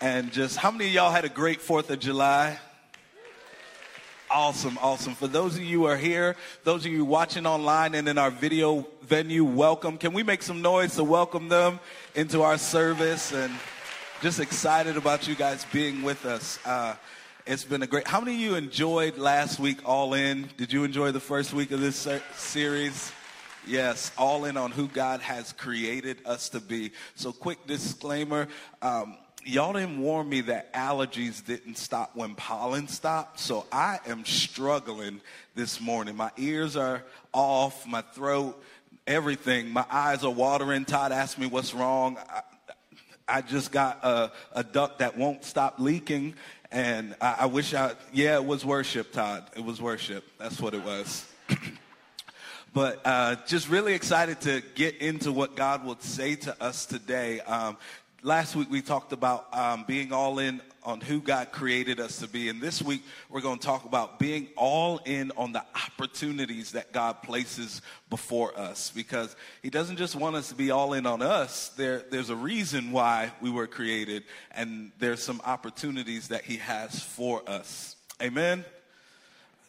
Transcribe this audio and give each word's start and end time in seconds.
And 0.00 0.30
just 0.30 0.56
how 0.56 0.70
many 0.70 0.86
of 0.86 0.92
y'all 0.92 1.10
had 1.10 1.24
a 1.24 1.28
great 1.28 1.58
4th 1.58 1.90
of 1.90 1.98
July? 1.98 2.56
Awesome, 4.30 4.78
awesome. 4.80 5.16
For 5.16 5.26
those 5.26 5.56
of 5.56 5.62
you 5.62 5.80
who 5.80 5.86
are 5.86 5.96
here, 5.96 6.36
those 6.62 6.86
of 6.86 6.92
you 6.92 7.04
watching 7.04 7.46
online 7.46 7.96
and 7.96 8.06
in 8.06 8.16
our 8.16 8.30
video 8.30 8.86
venue, 9.02 9.44
welcome. 9.44 9.98
Can 9.98 10.12
we 10.12 10.22
make 10.22 10.44
some 10.44 10.62
noise 10.62 10.94
to 10.94 11.02
welcome 11.02 11.48
them 11.48 11.80
into 12.14 12.42
our 12.42 12.58
service? 12.58 13.32
And 13.32 13.52
just 14.22 14.38
excited 14.38 14.96
about 14.96 15.26
you 15.26 15.34
guys 15.34 15.66
being 15.72 16.02
with 16.02 16.26
us. 16.26 16.60
Uh, 16.64 16.94
it's 17.44 17.64
been 17.64 17.82
a 17.82 17.86
great. 17.88 18.06
How 18.06 18.20
many 18.20 18.34
of 18.34 18.40
you 18.40 18.54
enjoyed 18.54 19.18
last 19.18 19.58
week 19.58 19.78
All 19.84 20.14
In? 20.14 20.48
Did 20.56 20.72
you 20.72 20.84
enjoy 20.84 21.10
the 21.10 21.18
first 21.18 21.52
week 21.52 21.72
of 21.72 21.80
this 21.80 21.96
ser- 21.96 22.22
series? 22.36 23.10
Yes, 23.66 24.12
all 24.16 24.44
in 24.44 24.56
on 24.56 24.70
who 24.70 24.86
God 24.86 25.22
has 25.22 25.52
created 25.52 26.18
us 26.24 26.50
to 26.50 26.60
be. 26.60 26.92
So, 27.16 27.32
quick 27.32 27.66
disclaimer. 27.66 28.46
Um, 28.80 29.16
y'all 29.44 29.72
didn't 29.72 30.00
warn 30.00 30.28
me 30.28 30.42
that 30.42 30.72
allergies 30.74 31.44
didn't 31.44 31.76
stop 31.76 32.10
when 32.14 32.34
pollen 32.34 32.88
stopped. 32.88 33.40
So 33.40 33.66
I 33.72 33.98
am 34.06 34.24
struggling 34.24 35.20
this 35.54 35.80
morning. 35.80 36.16
My 36.16 36.30
ears 36.36 36.76
are 36.76 37.04
off, 37.32 37.86
my 37.86 38.02
throat, 38.02 38.62
everything. 39.06 39.70
My 39.70 39.84
eyes 39.90 40.24
are 40.24 40.30
watering. 40.30 40.84
Todd 40.84 41.12
asked 41.12 41.38
me 41.38 41.46
what's 41.46 41.74
wrong. 41.74 42.18
I, 42.28 42.42
I 43.28 43.40
just 43.42 43.72
got 43.72 44.04
a, 44.04 44.32
a 44.52 44.64
duct 44.64 45.00
that 45.00 45.16
won't 45.16 45.44
stop 45.44 45.78
leaking. 45.78 46.34
And 46.70 47.14
I, 47.20 47.36
I 47.40 47.46
wish 47.46 47.74
I, 47.74 47.94
yeah, 48.12 48.36
it 48.36 48.44
was 48.44 48.64
worship, 48.64 49.12
Todd. 49.12 49.44
It 49.56 49.64
was 49.64 49.80
worship. 49.80 50.24
That's 50.38 50.60
what 50.60 50.74
it 50.74 50.84
was. 50.84 51.26
but 52.74 53.00
uh, 53.04 53.36
just 53.46 53.68
really 53.68 53.94
excited 53.94 54.40
to 54.42 54.62
get 54.74 54.96
into 54.96 55.32
what 55.32 55.56
God 55.56 55.84
will 55.84 55.98
say 56.00 56.36
to 56.36 56.62
us 56.62 56.84
today. 56.86 57.40
Um, 57.40 57.76
last 58.22 58.56
week 58.56 58.70
we 58.70 58.82
talked 58.82 59.12
about 59.12 59.46
um, 59.56 59.84
being 59.86 60.12
all 60.12 60.38
in 60.38 60.60
on 60.82 61.00
who 61.00 61.20
God 61.20 61.52
created 61.52 62.00
us 62.00 62.18
to 62.18 62.28
be. 62.28 62.48
And 62.48 62.60
this 62.60 62.80
week 62.82 63.02
we're 63.28 63.40
going 63.40 63.58
to 63.58 63.66
talk 63.66 63.84
about 63.84 64.18
being 64.18 64.48
all 64.56 64.98
in 65.04 65.32
on 65.36 65.52
the 65.52 65.62
opportunities 65.86 66.72
that 66.72 66.92
God 66.92 67.22
places 67.22 67.82
before 68.10 68.58
us 68.58 68.90
because 68.94 69.36
He 69.62 69.70
doesn't 69.70 69.96
just 69.96 70.16
want 70.16 70.36
us 70.36 70.48
to 70.48 70.54
be 70.54 70.70
all 70.70 70.94
in 70.94 71.06
on 71.06 71.22
us. 71.22 71.70
There, 71.70 72.04
there's 72.10 72.30
a 72.30 72.36
reason 72.36 72.92
why 72.92 73.32
we 73.40 73.50
were 73.50 73.66
created, 73.66 74.24
and 74.52 74.92
there's 74.98 75.22
some 75.22 75.40
opportunities 75.44 76.28
that 76.28 76.44
He 76.44 76.56
has 76.56 77.02
for 77.02 77.48
us. 77.48 77.96
Amen. 78.22 78.64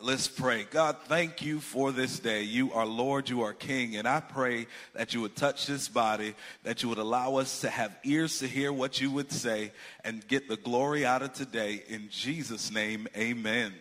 Let's 0.01 0.29
pray. 0.29 0.65
God, 0.71 0.95
thank 1.07 1.41
you 1.41 1.59
for 1.59 1.91
this 1.91 2.19
day. 2.19 2.43
You 2.43 2.71
are 2.71 2.85
Lord, 2.85 3.27
you 3.27 3.41
are 3.41 3.51
King, 3.51 3.97
and 3.97 4.07
I 4.07 4.21
pray 4.21 4.67
that 4.93 5.13
you 5.13 5.19
would 5.19 5.35
touch 5.35 5.67
this 5.67 5.89
body, 5.89 6.35
that 6.63 6.81
you 6.81 6.87
would 6.87 6.99
allow 6.99 7.35
us 7.35 7.59
to 7.61 7.69
have 7.69 7.93
ears 8.05 8.39
to 8.39 8.47
hear 8.47 8.71
what 8.71 9.01
you 9.01 9.11
would 9.11 9.29
say 9.29 9.73
and 10.05 10.25
get 10.25 10.47
the 10.47 10.55
glory 10.55 11.05
out 11.05 11.21
of 11.21 11.33
today. 11.33 11.83
In 11.89 12.07
Jesus' 12.09 12.71
name, 12.71 13.09
amen. 13.17 13.73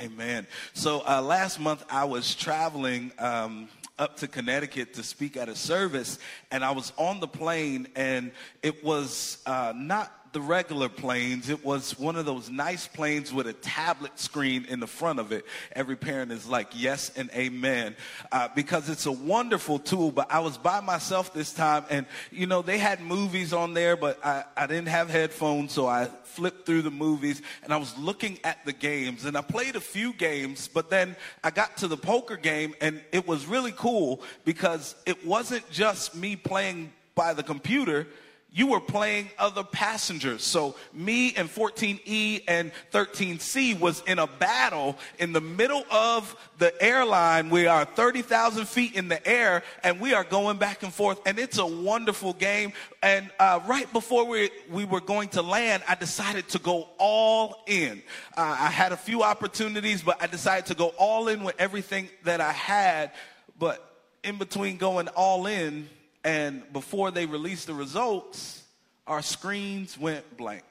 Amen. 0.00 0.46
So 0.72 1.02
uh, 1.04 1.20
last 1.20 1.58
month 1.58 1.84
I 1.90 2.04
was 2.04 2.32
traveling. 2.36 3.10
Um, 3.18 3.68
up 3.98 4.16
to 4.16 4.26
Connecticut 4.26 4.94
to 4.94 5.02
speak 5.02 5.36
at 5.36 5.50
a 5.50 5.54
service, 5.54 6.18
and 6.50 6.64
I 6.64 6.70
was 6.70 6.90
on 6.96 7.20
the 7.20 7.28
plane, 7.28 7.86
and 7.94 8.32
it 8.62 8.82
was 8.82 9.42
uh, 9.44 9.74
not 9.76 10.10
the 10.32 10.40
regular 10.40 10.88
planes. 10.88 11.48
It 11.48 11.64
was 11.64 11.98
one 11.98 12.16
of 12.16 12.24
those 12.24 12.50
nice 12.50 12.86
planes 12.86 13.32
with 13.32 13.46
a 13.46 13.52
tablet 13.52 14.18
screen 14.18 14.64
in 14.68 14.80
the 14.80 14.86
front 14.86 15.18
of 15.18 15.32
it. 15.32 15.44
Every 15.72 15.96
parent 15.96 16.30
is 16.30 16.46
like, 16.46 16.68
yes 16.74 17.10
and 17.16 17.30
amen, 17.32 17.96
uh, 18.30 18.48
because 18.54 18.88
it's 18.88 19.06
a 19.06 19.12
wonderful 19.12 19.78
tool. 19.78 20.10
But 20.10 20.30
I 20.30 20.40
was 20.40 20.56
by 20.56 20.80
myself 20.80 21.34
this 21.34 21.52
time, 21.52 21.84
and 21.90 22.06
you 22.30 22.46
know, 22.46 22.62
they 22.62 22.78
had 22.78 23.00
movies 23.00 23.52
on 23.52 23.74
there, 23.74 23.96
but 23.96 24.24
I, 24.24 24.44
I 24.56 24.66
didn't 24.66 24.88
have 24.88 25.10
headphones, 25.10 25.72
so 25.72 25.86
I 25.86 26.08
flipped 26.30 26.64
through 26.64 26.82
the 26.82 26.90
movies 26.90 27.42
and 27.64 27.72
I 27.72 27.76
was 27.76 27.96
looking 27.98 28.38
at 28.44 28.64
the 28.64 28.72
games. 28.72 29.24
And 29.24 29.36
I 29.36 29.42
played 29.42 29.74
a 29.74 29.80
few 29.80 30.12
games, 30.12 30.68
but 30.68 30.88
then 30.88 31.16
I 31.42 31.50
got 31.50 31.78
to 31.78 31.88
the 31.88 31.96
poker 31.96 32.36
game, 32.36 32.74
and 32.80 33.00
it 33.12 33.26
was 33.26 33.46
really 33.46 33.72
cool 33.72 34.22
because 34.44 34.94
it 35.06 35.26
wasn't 35.26 35.68
just 35.70 36.14
me 36.14 36.36
playing 36.36 36.92
by 37.14 37.34
the 37.34 37.42
computer 37.42 38.06
you 38.52 38.66
were 38.66 38.80
playing 38.80 39.30
other 39.38 39.62
passengers. 39.62 40.42
So 40.42 40.74
me 40.92 41.34
and 41.34 41.48
14E 41.48 42.42
and 42.48 42.72
13C 42.92 43.78
was 43.78 44.02
in 44.06 44.18
a 44.18 44.26
battle 44.26 44.98
in 45.18 45.32
the 45.32 45.40
middle 45.40 45.84
of 45.90 46.34
the 46.58 46.74
airline. 46.82 47.50
We 47.50 47.66
are 47.66 47.84
30,000 47.84 48.66
feet 48.66 48.94
in 48.96 49.08
the 49.08 49.24
air 49.26 49.62
and 49.84 50.00
we 50.00 50.14
are 50.14 50.24
going 50.24 50.58
back 50.58 50.82
and 50.82 50.92
forth 50.92 51.20
and 51.26 51.38
it's 51.38 51.58
a 51.58 51.66
wonderful 51.66 52.32
game. 52.32 52.72
And 53.02 53.30
uh, 53.38 53.60
right 53.66 53.90
before 53.92 54.24
we, 54.24 54.50
we 54.68 54.84
were 54.84 55.00
going 55.00 55.28
to 55.30 55.42
land, 55.42 55.84
I 55.88 55.94
decided 55.94 56.48
to 56.48 56.58
go 56.58 56.88
all 56.98 57.62
in. 57.68 58.02
Uh, 58.36 58.56
I 58.58 58.68
had 58.68 58.90
a 58.90 58.96
few 58.96 59.22
opportunities, 59.22 60.02
but 60.02 60.20
I 60.20 60.26
decided 60.26 60.66
to 60.66 60.74
go 60.74 60.88
all 60.98 61.28
in 61.28 61.44
with 61.44 61.54
everything 61.60 62.08
that 62.24 62.40
I 62.40 62.52
had. 62.52 63.12
But 63.58 63.86
in 64.24 64.38
between 64.38 64.76
going 64.76 65.06
all 65.08 65.46
in, 65.46 65.88
and 66.24 66.70
before 66.72 67.10
they 67.10 67.26
released 67.26 67.66
the 67.66 67.74
results, 67.74 68.62
our 69.06 69.22
screens 69.22 69.98
went 69.98 70.36
blank. 70.36 70.64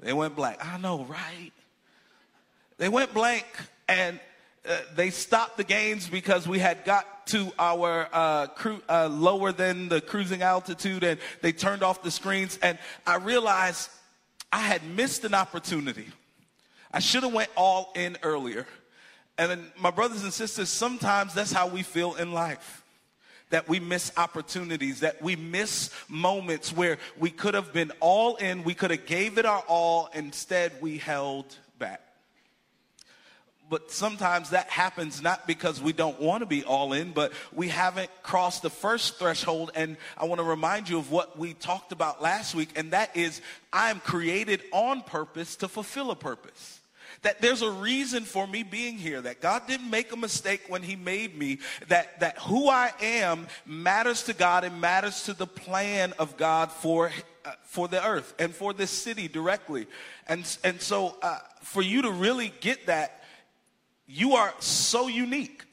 They 0.00 0.12
went 0.12 0.36
blank. 0.36 0.58
I 0.64 0.78
know, 0.78 1.04
right? 1.04 1.52
They 2.76 2.88
went 2.88 3.14
blank 3.14 3.46
and 3.88 4.20
uh, 4.68 4.78
they 4.94 5.10
stopped 5.10 5.56
the 5.56 5.64
games 5.64 6.08
because 6.08 6.46
we 6.46 6.58
had 6.58 6.84
got 6.84 7.26
to 7.28 7.52
our 7.58 8.08
uh, 8.12 8.46
cru- 8.48 8.82
uh, 8.88 9.08
lower 9.08 9.52
than 9.52 9.88
the 9.88 10.00
cruising 10.00 10.42
altitude 10.42 11.02
and 11.02 11.18
they 11.40 11.52
turned 11.52 11.82
off 11.82 12.02
the 12.02 12.10
screens. 12.10 12.58
And 12.62 12.78
I 13.06 13.16
realized 13.16 13.90
I 14.52 14.60
had 14.60 14.84
missed 14.84 15.24
an 15.24 15.34
opportunity. 15.34 16.08
I 16.92 16.98
should 16.98 17.22
have 17.22 17.32
went 17.32 17.50
all 17.56 17.92
in 17.94 18.18
earlier. 18.22 18.66
And 19.38 19.50
then 19.50 19.72
my 19.78 19.90
brothers 19.90 20.24
and 20.24 20.32
sisters, 20.32 20.68
sometimes 20.68 21.32
that's 21.32 21.52
how 21.52 21.68
we 21.68 21.82
feel 21.82 22.14
in 22.14 22.32
life 22.32 22.81
that 23.52 23.68
we 23.68 23.78
miss 23.78 24.10
opportunities, 24.16 25.00
that 25.00 25.20
we 25.20 25.36
miss 25.36 25.90
moments 26.08 26.72
where 26.72 26.96
we 27.18 27.30
could 27.30 27.52
have 27.52 27.72
been 27.72 27.92
all 28.00 28.36
in, 28.36 28.64
we 28.64 28.72
could 28.72 28.90
have 28.90 29.04
gave 29.04 29.36
it 29.36 29.44
our 29.44 29.62
all, 29.68 30.08
instead 30.14 30.72
we 30.80 30.96
held 30.96 31.44
back. 31.78 32.00
But 33.68 33.90
sometimes 33.90 34.50
that 34.50 34.68
happens 34.68 35.22
not 35.22 35.46
because 35.46 35.82
we 35.82 35.92
don't 35.92 36.18
want 36.18 36.40
to 36.40 36.46
be 36.46 36.64
all 36.64 36.94
in, 36.94 37.12
but 37.12 37.32
we 37.52 37.68
haven't 37.68 38.10
crossed 38.22 38.62
the 38.62 38.70
first 38.70 39.18
threshold. 39.18 39.70
And 39.74 39.98
I 40.16 40.24
want 40.24 40.40
to 40.40 40.46
remind 40.46 40.88
you 40.88 40.98
of 40.98 41.10
what 41.10 41.38
we 41.38 41.52
talked 41.52 41.92
about 41.92 42.22
last 42.22 42.54
week, 42.54 42.70
and 42.74 42.90
that 42.92 43.14
is 43.16 43.42
I 43.72 43.90
am 43.90 44.00
created 44.00 44.62
on 44.72 45.02
purpose 45.02 45.56
to 45.56 45.68
fulfill 45.68 46.10
a 46.10 46.16
purpose 46.16 46.81
that 47.20 47.40
there's 47.40 47.62
a 47.62 47.70
reason 47.70 48.24
for 48.24 48.46
me 48.46 48.62
being 48.62 48.96
here, 48.96 49.20
that 49.20 49.40
God 49.40 49.66
didn't 49.66 49.90
make 49.90 50.12
a 50.12 50.16
mistake 50.16 50.62
when 50.68 50.82
He 50.82 50.96
made 50.96 51.36
me, 51.38 51.58
that, 51.88 52.18
that 52.20 52.38
who 52.38 52.68
I 52.68 52.92
am 53.00 53.46
matters 53.66 54.22
to 54.24 54.32
God 54.32 54.64
and 54.64 54.80
matters 54.80 55.24
to 55.24 55.34
the 55.34 55.46
plan 55.46 56.14
of 56.18 56.36
God 56.36 56.72
for, 56.72 57.12
uh, 57.44 57.52
for 57.64 57.88
the 57.88 58.04
earth 58.04 58.34
and 58.38 58.54
for 58.54 58.72
this 58.72 58.90
city 58.90 59.28
directly. 59.28 59.86
And, 60.26 60.44
and 60.64 60.80
so, 60.80 61.16
uh, 61.22 61.38
for 61.60 61.82
you 61.82 62.02
to 62.02 62.10
really 62.10 62.52
get 62.60 62.86
that, 62.86 63.22
you 64.06 64.34
are 64.34 64.52
so 64.58 65.08
unique. 65.08 65.64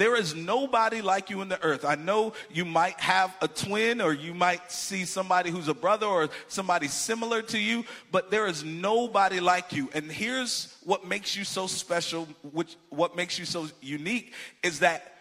There 0.00 0.16
is 0.16 0.34
nobody 0.34 1.02
like 1.02 1.28
you 1.28 1.42
in 1.42 1.50
the 1.50 1.62
earth. 1.62 1.84
I 1.84 1.94
know 1.94 2.32
you 2.50 2.64
might 2.64 2.98
have 3.00 3.36
a 3.42 3.46
twin 3.46 4.00
or 4.00 4.14
you 4.14 4.32
might 4.32 4.72
see 4.72 5.04
somebody 5.04 5.50
who's 5.50 5.68
a 5.68 5.74
brother 5.74 6.06
or 6.06 6.30
somebody 6.48 6.88
similar 6.88 7.42
to 7.42 7.58
you, 7.58 7.84
but 8.10 8.30
there 8.30 8.46
is 8.46 8.64
nobody 8.64 9.40
like 9.40 9.74
you. 9.74 9.90
And 9.92 10.10
here's 10.10 10.74
what 10.84 11.06
makes 11.06 11.36
you 11.36 11.44
so 11.44 11.66
special, 11.66 12.26
which 12.50 12.76
what 12.88 13.14
makes 13.14 13.38
you 13.38 13.44
so 13.44 13.68
unique 13.82 14.32
is 14.62 14.78
that 14.78 15.16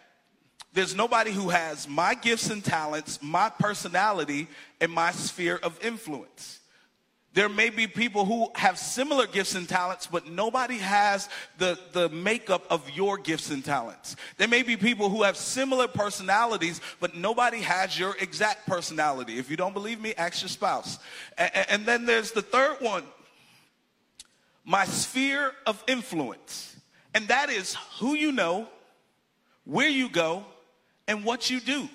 there's 0.72 0.96
nobody 0.96 1.34
who 1.34 1.50
has 1.50 1.86
my 1.86 2.14
gifts 2.14 2.50
and 2.50 2.64
talents, 2.64 3.20
my 3.22 3.50
personality, 3.50 4.48
and 4.80 4.94
my 4.94 5.12
sphere 5.12 5.60
of 5.62 5.78
influence. 5.84 6.59
There 7.34 7.48
may 7.48 7.70
be 7.70 7.86
people 7.86 8.26
who 8.26 8.50
have 8.56 8.80
similar 8.80 9.28
gifts 9.28 9.54
and 9.54 9.70
talents, 9.70 10.08
but 10.08 10.28
nobody 10.28 10.78
has 10.78 11.30
the, 11.60 11.78
the 11.94 12.10
makeup 12.10 12.66
of 12.72 12.90
your 12.90 13.20
gifts 13.20 13.52
and 13.52 13.64
talents. 13.64 14.16
There 14.38 14.48
may 14.48 14.64
be 14.64 14.76
people 14.76 15.10
who 15.10 15.22
have 15.22 15.38
similar 15.38 15.88
personalities, 15.88 16.82
but 17.00 17.16
nobody 17.16 17.60
has 17.60 17.98
your 18.00 18.16
exact 18.20 18.66
personality. 18.66 19.38
If 19.38 19.52
you 19.52 19.58
don't 19.58 19.74
believe 19.74 20.02
me, 20.02 20.16
ask 20.18 20.42
your 20.42 20.50
spouse. 20.50 20.98
And, 21.38 21.52
and 21.70 21.86
then 21.86 22.06
there's 22.06 22.32
the 22.32 22.42
third 22.42 22.78
one. 22.80 23.04
my 24.66 24.86
sphere 24.86 25.52
of 25.66 25.84
influence. 25.88 26.76
And 27.14 27.28
that 27.30 27.50
is 27.50 27.76
who 28.00 28.14
you 28.14 28.32
know, 28.32 28.68
where 29.66 29.90
you 29.90 30.10
go, 30.10 30.46
and 31.08 31.26
what 31.26 31.50
you 31.50 31.60
do. 31.60 31.90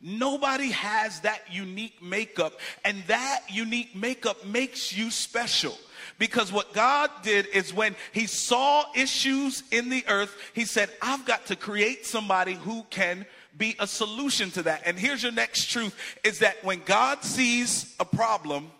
Nobody 0.00 0.70
has 0.70 1.20
that 1.20 1.42
unique 1.50 2.00
makeup, 2.00 2.52
and 2.84 3.02
that 3.08 3.40
unique 3.50 3.96
makeup 3.96 4.46
makes 4.46 4.96
you 4.96 5.10
special. 5.10 5.76
Because 6.18 6.52
what 6.52 6.72
God 6.72 7.10
did 7.22 7.46
is 7.46 7.74
when 7.74 7.96
He 8.12 8.26
saw 8.26 8.84
issues 8.94 9.64
in 9.72 9.88
the 9.88 10.04
earth, 10.08 10.36
He 10.54 10.64
said, 10.64 10.90
I've 11.02 11.26
got 11.26 11.46
to 11.46 11.56
create 11.56 12.06
somebody 12.06 12.54
who 12.54 12.84
can 12.90 13.26
be 13.56 13.74
a 13.80 13.88
solution 13.88 14.50
to 14.52 14.62
that. 14.64 14.82
And 14.86 14.96
here's 14.96 15.22
your 15.22 15.32
next 15.32 15.66
truth 15.66 15.96
is 16.22 16.38
that 16.40 16.62
when 16.64 16.80
God 16.84 17.24
sees 17.24 17.94
a 17.98 18.04
problem, 18.04 18.70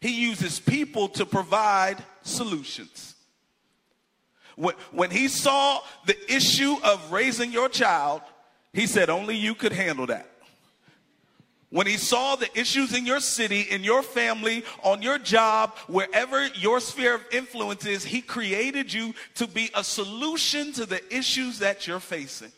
He 0.00 0.22
uses 0.22 0.60
people 0.60 1.08
to 1.10 1.26
provide 1.26 1.96
solutions. 2.22 3.16
When, 4.54 4.74
when 4.92 5.10
He 5.10 5.26
saw 5.26 5.80
the 6.06 6.32
issue 6.32 6.76
of 6.84 7.10
raising 7.10 7.50
your 7.50 7.68
child, 7.68 8.22
He 8.72 8.86
said, 8.86 9.10
Only 9.10 9.36
you 9.36 9.54
could 9.54 9.72
handle 9.72 10.06
that 10.06 10.32
when 11.72 11.86
he 11.86 11.96
saw 11.96 12.36
the 12.36 12.50
issues 12.58 12.94
in 12.94 13.06
your 13.06 13.18
city, 13.18 13.62
in 13.62 13.82
your 13.82 14.02
family, 14.02 14.62
on 14.82 15.00
your 15.00 15.16
job, 15.16 15.74
wherever 15.88 16.46
your 16.48 16.80
sphere 16.80 17.14
of 17.14 17.24
influence 17.32 17.86
is, 17.86 18.04
he 18.04 18.20
created 18.20 18.92
you 18.92 19.14
to 19.36 19.46
be 19.46 19.70
a 19.74 19.82
solution 19.82 20.72
to 20.74 20.84
the 20.84 21.00
issues 21.14 21.60
that 21.60 21.86
you're 21.86 21.98
facing. 21.98 22.52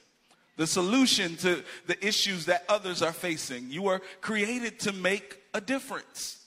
The 0.56 0.66
solution 0.66 1.36
to 1.36 1.62
the 1.86 2.04
issues 2.04 2.46
that 2.46 2.64
others 2.68 3.02
are 3.02 3.12
facing. 3.12 3.70
You 3.70 3.86
are 3.86 4.02
created 4.20 4.80
to 4.80 4.92
make 4.92 5.38
a 5.54 5.60
difference. 5.60 6.43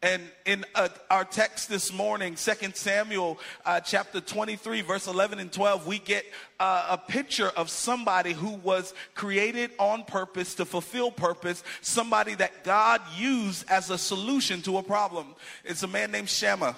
And 0.00 0.22
in 0.46 0.64
uh, 0.76 0.88
our 1.10 1.24
text 1.24 1.68
this 1.68 1.92
morning, 1.92 2.36
2 2.36 2.52
Samuel 2.74 3.36
uh, 3.66 3.80
chapter 3.80 4.20
23, 4.20 4.82
verse 4.82 5.08
11 5.08 5.40
and 5.40 5.52
12, 5.52 5.88
we 5.88 5.98
get 5.98 6.24
uh, 6.60 6.86
a 6.90 6.98
picture 6.98 7.48
of 7.48 7.68
somebody 7.68 8.32
who 8.32 8.50
was 8.50 8.94
created 9.16 9.72
on 9.76 10.04
purpose 10.04 10.54
to 10.54 10.64
fulfill 10.64 11.10
purpose, 11.10 11.64
somebody 11.80 12.36
that 12.36 12.62
God 12.62 13.00
used 13.16 13.68
as 13.68 13.90
a 13.90 13.98
solution 13.98 14.62
to 14.62 14.78
a 14.78 14.84
problem. 14.84 15.34
It's 15.64 15.82
a 15.82 15.88
man 15.88 16.12
named 16.12 16.28
Shammah. 16.28 16.76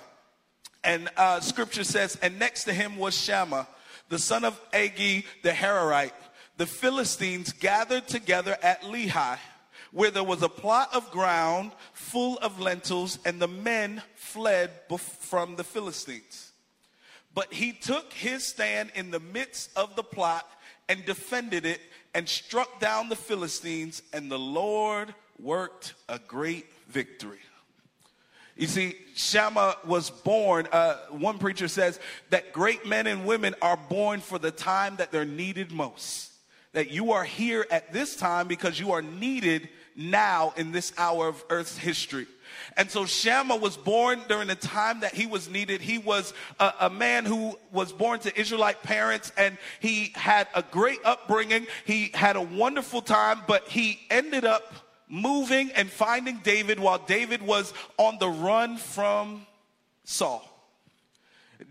And 0.82 1.10
uh, 1.18 1.40
scripture 1.40 1.84
says, 1.84 2.16
and 2.22 2.38
next 2.38 2.64
to 2.64 2.72
him 2.72 2.96
was 2.96 3.14
Shammah, 3.14 3.68
the 4.08 4.18
son 4.18 4.44
of 4.46 4.58
Agee 4.70 5.26
the 5.42 5.50
Hararite. 5.50 6.12
The 6.56 6.64
Philistines 6.64 7.52
gathered 7.52 8.08
together 8.08 8.56
at 8.62 8.80
Lehi 8.82 9.38
where 9.92 10.10
there 10.10 10.24
was 10.24 10.42
a 10.42 10.48
plot 10.48 10.88
of 10.92 11.10
ground 11.10 11.72
full 11.92 12.38
of 12.38 12.60
lentils, 12.60 13.18
and 13.24 13.40
the 13.40 13.48
men 13.48 14.02
fled 14.14 14.70
from 14.98 15.56
the 15.56 15.64
Philistines. 15.64 16.52
But 17.34 17.52
he 17.52 17.72
took 17.72 18.12
his 18.12 18.46
stand 18.46 18.90
in 18.94 19.10
the 19.10 19.20
midst 19.20 19.70
of 19.76 19.96
the 19.96 20.02
plot 20.02 20.46
and 20.88 21.04
defended 21.04 21.64
it 21.64 21.80
and 22.14 22.28
struck 22.28 22.80
down 22.80 23.08
the 23.08 23.16
Philistines, 23.16 24.02
and 24.12 24.30
the 24.30 24.38
Lord 24.38 25.14
worked 25.38 25.94
a 26.08 26.18
great 26.18 26.66
victory. 26.88 27.38
You 28.56 28.66
see, 28.66 28.96
Shammah 29.14 29.76
was 29.86 30.10
born, 30.10 30.68
uh, 30.70 30.96
one 31.10 31.38
preacher 31.38 31.68
says 31.68 31.98
that 32.28 32.52
great 32.52 32.84
men 32.84 33.06
and 33.06 33.24
women 33.24 33.54
are 33.62 33.76
born 33.76 34.20
for 34.20 34.38
the 34.38 34.50
time 34.50 34.96
that 34.96 35.12
they're 35.12 35.24
needed 35.24 35.72
most. 35.72 36.30
That 36.72 36.90
you 36.90 37.12
are 37.12 37.24
here 37.24 37.66
at 37.70 37.92
this 37.92 38.16
time 38.16 38.48
because 38.48 38.78
you 38.78 38.92
are 38.92 39.02
needed 39.02 39.68
now 39.96 40.52
in 40.56 40.72
this 40.72 40.92
hour 40.96 41.28
of 41.28 41.44
Earth's 41.50 41.76
history. 41.76 42.26
And 42.76 42.90
so 42.90 43.04
Shammah 43.04 43.56
was 43.56 43.76
born 43.76 44.20
during 44.28 44.48
the 44.48 44.54
time 44.54 45.00
that 45.00 45.14
he 45.14 45.26
was 45.26 45.48
needed. 45.48 45.80
He 45.80 45.98
was 45.98 46.32
a, 46.58 46.72
a, 46.82 46.90
man 46.90 47.24
who 47.24 47.58
was 47.72 47.92
born 47.92 48.20
to 48.20 48.40
Israelite 48.40 48.82
parents 48.82 49.32
and 49.36 49.58
he 49.80 50.12
had 50.14 50.48
a 50.54 50.62
great 50.62 51.00
upbringing. 51.04 51.66
He 51.84 52.10
had 52.14 52.36
a 52.36 52.42
wonderful 52.42 53.02
time, 53.02 53.40
but 53.46 53.68
he 53.68 54.00
ended 54.10 54.44
up 54.44 54.72
moving 55.08 55.72
and 55.72 55.90
finding 55.90 56.38
David 56.38 56.78
while 56.78 56.98
David 56.98 57.42
was 57.42 57.74
on 57.98 58.18
the 58.18 58.28
run 58.28 58.76
from 58.76 59.46
Saul. 60.04 60.46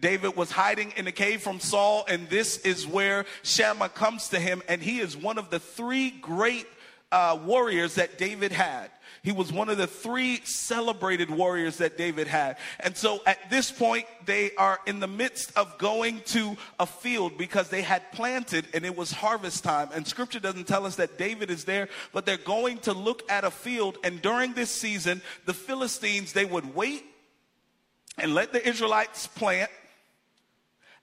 David 0.01 0.35
was 0.35 0.51
hiding 0.51 0.93
in 0.97 1.07
a 1.07 1.11
cave 1.11 1.41
from 1.41 1.59
Saul, 1.59 2.05
and 2.07 2.29
this 2.29 2.59
is 2.59 2.85
where 2.85 3.25
Shammah 3.43 3.89
comes 3.89 4.29
to 4.29 4.39
him, 4.39 4.61
and 4.67 4.81
he 4.81 4.99
is 4.99 5.17
one 5.17 5.37
of 5.37 5.49
the 5.49 5.59
three 5.59 6.11
great 6.11 6.67
uh, 7.11 7.39
warriors 7.43 7.95
that 7.95 8.17
David 8.17 8.51
had. 8.51 8.89
He 9.21 9.31
was 9.31 9.51
one 9.51 9.69
of 9.69 9.77
the 9.77 9.87
three 9.87 10.39
celebrated 10.45 11.29
warriors 11.29 11.77
that 11.77 11.97
David 11.97 12.27
had. 12.27 12.57
And 12.79 12.95
so 12.95 13.21
at 13.25 13.49
this 13.49 13.71
point, 13.71 14.05
they 14.25 14.51
are 14.55 14.79
in 14.85 14.99
the 14.99 15.07
midst 15.07 15.57
of 15.57 15.77
going 15.77 16.21
to 16.27 16.55
a 16.79 16.85
field 16.85 17.37
because 17.37 17.69
they 17.69 17.81
had 17.81 18.11
planted 18.13 18.65
and 18.73 18.85
it 18.85 18.95
was 18.95 19.11
harvest 19.11 19.63
time. 19.63 19.89
And 19.93 20.07
scripture 20.07 20.39
doesn't 20.39 20.67
tell 20.67 20.85
us 20.85 20.95
that 20.95 21.17
David 21.17 21.49
is 21.49 21.65
there, 21.65 21.89
but 22.13 22.25
they're 22.25 22.37
going 22.37 22.77
to 22.79 22.93
look 22.93 23.29
at 23.29 23.43
a 23.43 23.51
field. 23.51 23.97
And 24.03 24.21
during 24.21 24.53
this 24.53 24.71
season, 24.71 25.21
the 25.45 25.53
Philistines, 25.53 26.31
they 26.31 26.45
would 26.45 26.73
wait 26.73 27.03
and 28.17 28.33
let 28.33 28.53
the 28.53 28.65
Israelites 28.65 29.27
plant. 29.27 29.69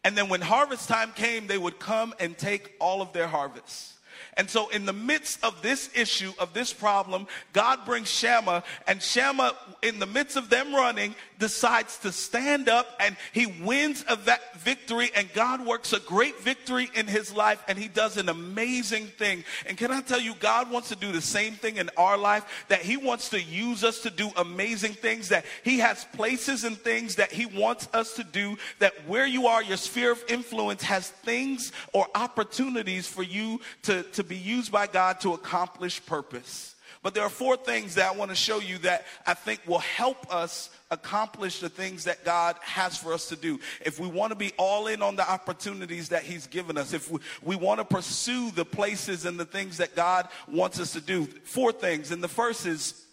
And 0.05 0.17
then 0.17 0.29
when 0.29 0.41
harvest 0.41 0.89
time 0.89 1.13
came, 1.13 1.49
they 1.49 1.59
would 1.59 1.79
come 1.79 2.15
and 2.19 2.39
take 2.39 2.75
all 2.81 3.03
of 3.03 3.13
their 3.13 3.27
harvests. 3.27 3.96
And 4.37 4.51
so, 4.51 4.69
in 4.69 4.85
the 4.85 4.93
midst 4.93 5.43
of 5.43 5.63
this 5.63 5.89
issue, 5.95 6.33
of 6.39 6.53
this 6.53 6.73
problem, 6.73 7.27
God 7.55 7.87
brings 7.87 8.11
Shammah, 8.11 8.65
and 8.87 9.03
Shammah, 9.03 9.55
in 9.83 9.99
the 9.99 10.07
midst 10.07 10.37
of 10.37 10.51
them 10.51 10.75
running, 10.75 11.15
decides 11.39 11.99
to 11.99 12.13
stand 12.13 12.69
up 12.69 12.87
and 13.01 13.17
he 13.33 13.47
wins 13.47 14.05
a 14.09 14.19
victory, 14.59 15.11
and 15.15 15.33
God 15.33 15.65
works 15.65 15.93
a 15.93 16.01
great 16.01 16.39
victory 16.41 16.91
in 16.95 17.07
his 17.07 17.35
life, 17.35 17.63
and 17.69 17.79
he 17.79 17.89
does 17.89 18.17
an 18.17 18.29
amazing 18.29 19.07
thing. 19.07 19.45
And 19.67 19.79
can 19.79 19.91
I 19.91 20.01
tell 20.01 20.21
you, 20.21 20.35
God 20.39 20.71
wants 20.71 20.89
to 20.91 20.97
do 20.97 21.13
the 21.13 21.21
same 21.21 21.55
thing 21.55 21.79
in 21.79 21.91
our 21.97 22.19
life, 22.19 22.65
that 22.69 22.81
he 22.81 22.97
wants 22.97 23.31
to 23.31 23.41
use 23.41 23.85
us 23.85 24.01
to 24.01 24.11
do 24.11 24.31
amazing 24.37 24.93
things, 24.93 25.31
that 25.31 25.47
he 25.63 25.79
has 25.79 26.05
places 26.15 26.65
and 26.65 26.77
things 26.77 27.17
that 27.17 27.33
he 27.33 27.47
wants 27.47 27.89
us 27.95 28.15
to 28.15 28.25
do, 28.25 28.57
that 28.81 28.93
where 29.07 29.27
you 29.27 29.47
are, 29.47 29.63
your 29.63 29.77
sphere 29.77 30.13
of 30.13 30.23
influence 30.29 30.83
has 30.83 31.09
things 31.09 31.73
or 31.93 32.07
opportunities 32.15 33.07
for 33.07 33.23
you 33.23 33.61
to, 33.83 34.03
to 34.03 34.26
be 34.29 34.37
used 34.37 34.73
by 34.73 34.87
God 34.87 35.21
to 35.21 35.33
accomplish 35.33 36.05
purpose. 36.05 36.75
But 37.03 37.15
there 37.15 37.23
are 37.23 37.31
four 37.31 37.57
things 37.57 37.95
that 37.95 38.13
I 38.13 38.17
want 38.17 38.33
to 38.33 38.35
show 38.35 38.59
you 38.59 38.79
that 38.79 39.07
I 39.27 39.35
think 39.35 39.61
will 39.65 39.79
help 39.79 40.33
us 40.35 40.71
accomplish 40.91 41.61
the 41.61 41.69
things 41.69 42.03
that 42.05 42.25
God 42.25 42.57
has 42.63 42.97
for 42.97 43.13
us 43.13 43.29
to 43.29 43.37
do. 43.37 43.61
If 43.85 44.01
we 44.01 44.09
want 44.09 44.33
to 44.33 44.37
be 44.37 44.53
all 44.57 44.89
in 44.89 45.03
on 45.03 45.15
the 45.15 45.31
opportunities 45.31 46.09
that 46.09 46.25
He's 46.25 46.49
given 46.49 46.77
us, 46.77 46.93
if 46.93 47.09
we, 47.09 47.21
we 47.43 47.55
want 47.55 47.79
to 47.79 47.85
pursue 47.85 48.51
the 48.51 48.65
places 48.65 49.25
and 49.25 49.39
the 49.39 49.45
things 49.45 49.77
that 49.77 49.95
God 49.95 50.29
wants 50.49 50.81
us 50.81 50.95
to 50.95 51.01
do, 51.01 51.27
four 51.45 51.71
things. 51.71 52.11
And 52.11 52.25
the 52.25 52.29
first 52.29 52.67
is 52.67 53.05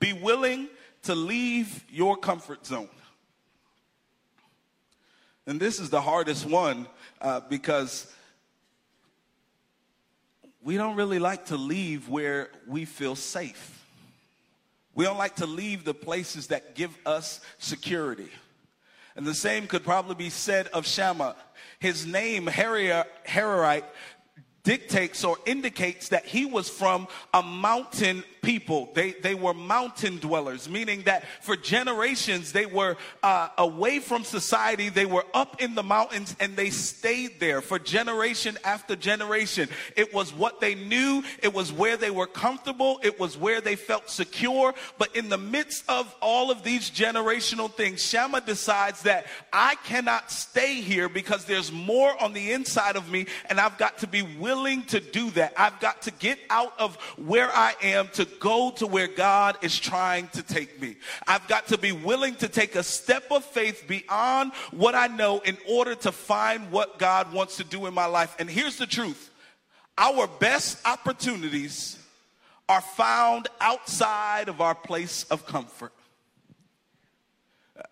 be 0.00 0.12
willing 0.12 0.68
to 1.02 1.14
leave 1.14 1.84
your 1.88 2.16
comfort 2.16 2.66
zone. 2.66 2.88
And 5.46 5.60
this 5.60 5.78
is 5.78 5.90
the 5.90 6.00
hardest 6.00 6.46
one 6.46 6.86
uh, 7.20 7.40
because 7.48 8.12
we 10.62 10.76
don't 10.76 10.96
really 10.96 11.18
like 11.18 11.46
to 11.46 11.56
leave 11.56 12.08
where 12.08 12.50
we 12.66 12.84
feel 12.84 13.16
safe. 13.16 13.84
We 14.94 15.04
don't 15.04 15.18
like 15.18 15.36
to 15.36 15.46
leave 15.46 15.84
the 15.84 15.94
places 15.94 16.48
that 16.48 16.74
give 16.74 16.96
us 17.06 17.40
security. 17.58 18.28
And 19.16 19.26
the 19.26 19.34
same 19.34 19.66
could 19.66 19.84
probably 19.84 20.14
be 20.14 20.30
said 20.30 20.68
of 20.68 20.86
Shammah. 20.86 21.36
His 21.78 22.06
name, 22.06 22.46
Hararite, 22.46 23.84
dictates 24.62 25.24
or 25.24 25.38
indicates 25.46 26.08
that 26.08 26.26
he 26.26 26.44
was 26.44 26.68
from 26.68 27.08
a 27.32 27.42
mountain 27.42 28.24
people. 28.42 28.90
They, 28.94 29.12
they 29.12 29.34
were 29.34 29.54
mountain 29.54 30.18
dwellers, 30.18 30.68
meaning 30.68 31.02
that 31.02 31.24
for 31.42 31.56
generations 31.56 32.52
they 32.52 32.66
were 32.66 32.96
uh, 33.22 33.48
away 33.58 33.98
from 33.98 34.24
society. 34.24 34.88
They 34.88 35.06
were 35.06 35.24
up 35.34 35.60
in 35.60 35.74
the 35.74 35.82
mountains 35.82 36.34
and 36.40 36.56
they 36.56 36.70
stayed 36.70 37.40
there 37.40 37.60
for 37.60 37.78
generation 37.78 38.58
after 38.64 38.96
generation. 38.96 39.68
It 39.96 40.14
was 40.14 40.32
what 40.32 40.60
they 40.60 40.74
knew. 40.74 41.22
It 41.42 41.54
was 41.54 41.72
where 41.72 41.96
they 41.96 42.10
were 42.10 42.26
comfortable. 42.26 43.00
It 43.02 43.18
was 43.18 43.36
where 43.36 43.60
they 43.60 43.76
felt 43.76 44.10
secure. 44.10 44.74
But 44.98 45.14
in 45.16 45.28
the 45.28 45.38
midst 45.38 45.84
of 45.88 46.14
all 46.20 46.50
of 46.50 46.62
these 46.62 46.90
generational 46.90 47.70
things, 47.72 48.02
Shammah 48.02 48.42
decides 48.42 49.02
that 49.02 49.26
I 49.52 49.74
cannot 49.84 50.30
stay 50.30 50.80
here 50.80 51.08
because 51.08 51.44
there's 51.44 51.72
more 51.72 52.20
on 52.22 52.32
the 52.32 52.52
inside 52.52 52.96
of 52.96 53.10
me 53.10 53.26
and 53.48 53.60
I've 53.60 53.78
got 53.78 53.98
to 53.98 54.06
be 54.06 54.22
willing 54.22 54.84
to 54.84 55.00
do 55.00 55.30
that. 55.32 55.52
I've 55.56 55.80
got 55.80 56.02
to 56.02 56.10
get 56.10 56.38
out 56.48 56.78
of 56.78 56.96
where 57.16 57.48
I 57.48 57.74
am 57.82 58.08
to 58.14 58.29
go 58.38 58.70
to 58.76 58.86
where 58.86 59.08
God 59.08 59.58
is 59.62 59.78
trying 59.78 60.28
to 60.28 60.42
take 60.42 60.80
me. 60.80 60.96
I've 61.26 61.46
got 61.48 61.68
to 61.68 61.78
be 61.78 61.92
willing 61.92 62.34
to 62.36 62.48
take 62.48 62.74
a 62.74 62.82
step 62.82 63.24
of 63.30 63.44
faith 63.44 63.84
beyond 63.88 64.52
what 64.70 64.94
I 64.94 65.08
know 65.08 65.40
in 65.40 65.56
order 65.68 65.94
to 65.96 66.12
find 66.12 66.70
what 66.70 66.98
God 66.98 67.32
wants 67.32 67.56
to 67.56 67.64
do 67.64 67.86
in 67.86 67.94
my 67.94 68.06
life. 68.06 68.36
And 68.38 68.48
here's 68.48 68.76
the 68.76 68.86
truth 68.86 69.30
our 69.98 70.26
best 70.26 70.86
opportunities 70.86 71.98
are 72.68 72.80
found 72.80 73.48
outside 73.60 74.48
of 74.48 74.60
our 74.60 74.74
place 74.74 75.24
of 75.24 75.44
comfort. 75.44 75.92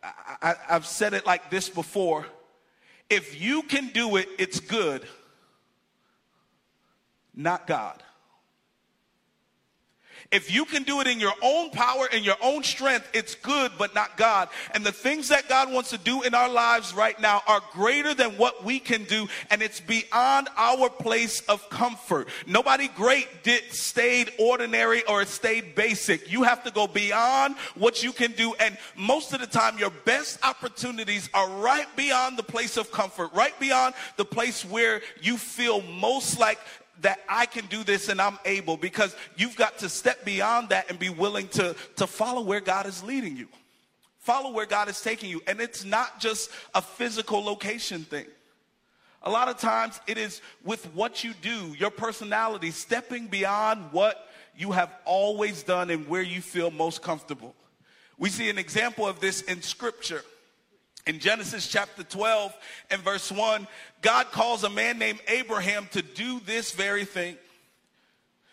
I, 0.03 0.55
I've 0.71 0.87
said 0.87 1.15
it 1.15 1.27
like 1.27 1.51
this 1.51 1.69
before. 1.69 2.27
If 3.11 3.41
you 3.41 3.63
can 3.63 3.89
do 3.89 4.17
it, 4.17 4.29
it's 4.39 4.61
good, 4.61 5.03
not 7.35 7.67
God. 7.67 8.03
If 10.31 10.53
you 10.53 10.67
can 10.67 10.83
do 10.83 11.01
it 11.01 11.07
in 11.07 11.21
your 11.21 11.33
own 11.43 11.71
power 11.71 12.07
and 12.13 12.23
your 12.23 12.37
own 12.43 12.63
strength, 12.63 13.09
it's 13.15 13.35
good, 13.35 13.73
but 13.79 13.95
not 13.95 14.19
God. 14.19 14.51
And 14.75 14.85
the 14.85 14.93
things 14.93 15.29
that 15.29 15.49
God 15.49 15.73
wants 15.73 15.89
to 15.91 15.99
do 15.99 16.23
in 16.23 16.35
our 16.35 16.51
lives 16.51 16.93
right 16.93 17.19
now 17.19 17.43
are 17.47 17.63
greater 17.73 18.13
than 18.13 18.33
what 18.33 18.63
we 18.63 18.79
can 18.79 19.05
do, 19.05 19.27
and 19.51 19.63
it's 19.63 19.81
beyond 19.81 20.49
our 20.59 20.91
place 20.91 21.41
of 21.49 21.67
comfort. 21.71 22.29
Nobody 22.47 22.89
great 22.89 23.43
did 23.43 23.73
stayed 23.73 24.31
ordinary 24.39 25.03
or 25.07 25.25
stayed 25.25 25.75
basic. 25.75 26.31
You 26.31 26.43
have 26.43 26.63
to 26.65 26.71
go 26.71 26.87
beyond 26.87 27.57
what 27.75 28.03
you 28.03 28.13
can 28.13 28.33
do, 28.33 28.55
and 28.61 28.77
most 28.97 29.33
of 29.33 29.41
the 29.41 29.47
time, 29.47 29.79
your 29.79 29.93
best 30.05 30.45
opportunities 30.45 31.31
are 31.33 31.49
right 31.49 31.89
beyond 31.97 32.37
the 32.37 32.43
place 32.43 32.77
of 32.77 32.93
comfort, 32.93 33.33
right 33.33 33.59
beyond 33.59 33.95
the 34.19 34.27
place 34.27 34.63
where 34.63 35.01
you 35.23 35.39
feel 35.39 35.81
most 35.81 36.39
like 36.39 36.59
that 37.03 37.21
I 37.29 37.47
can 37.47 37.67
do 37.67 37.85
this 37.85 38.09
and 38.09 38.21
I'm 38.21 38.39
able 38.45 38.77
because 38.77 39.15
you've 39.37 39.57
got 39.57 39.79
to 39.79 39.89
step 39.89 40.25
beyond 40.25 40.71
that 40.71 40.91
and 40.91 40.99
be 40.99 41.11
willing 41.11 41.49
to, 41.49 41.77
to 41.97 42.07
follow 42.07 42.43
where 42.43 42.61
God 42.61 42.87
is 42.87 43.03
leading 43.03 43.37
you. 43.37 43.49
Follow 44.19 44.53
where 44.53 44.67
God 44.67 44.89
is 44.89 45.01
taking 45.01 45.31
you. 45.31 45.43
And 45.47 45.61
it's 45.61 45.85
not 45.85 46.21
just 46.21 46.51
a 46.75 46.83
physical 46.83 47.43
location 47.43 48.05
thing. 48.05 48.27
A 49.23 49.31
lot 49.31 49.49
of 49.49 49.59
times 49.59 50.01
it 50.07 50.19
is 50.19 50.41
with 50.65 50.85
what 50.95 51.25
you 51.25 51.35
do, 51.43 51.75
your 51.79 51.91
personality, 51.91 52.71
stepping 52.71 53.27
beyond 53.27 53.93
what 53.93 54.29
you 54.57 54.73
have 54.73 54.91
always 55.05 55.63
done 55.63 55.91
and 55.91 56.07
where 56.09 56.23
you 56.23 56.41
feel 56.41 56.71
most 56.71 57.03
comfortable. 57.03 57.55
We 58.19 58.29
see 58.29 58.51
an 58.51 58.59
example 58.59 59.07
of 59.07 59.21
this 59.21 59.43
in 59.43 59.63
scripture. 59.63 60.23
In 61.07 61.19
Genesis 61.21 61.67
chapter 61.67 62.03
12 62.03 62.55
and 62.91 63.01
verse 63.03 63.33
1, 63.33 63.67
God 64.03 64.27
calls 64.31 64.65
a 64.65 64.71
man 64.71 64.99
named 64.99 65.21
Abraham 65.29 65.89
to 65.93 66.03
do 66.03 66.41
this 66.41 66.73
very 66.73 67.05
thing. 67.05 67.37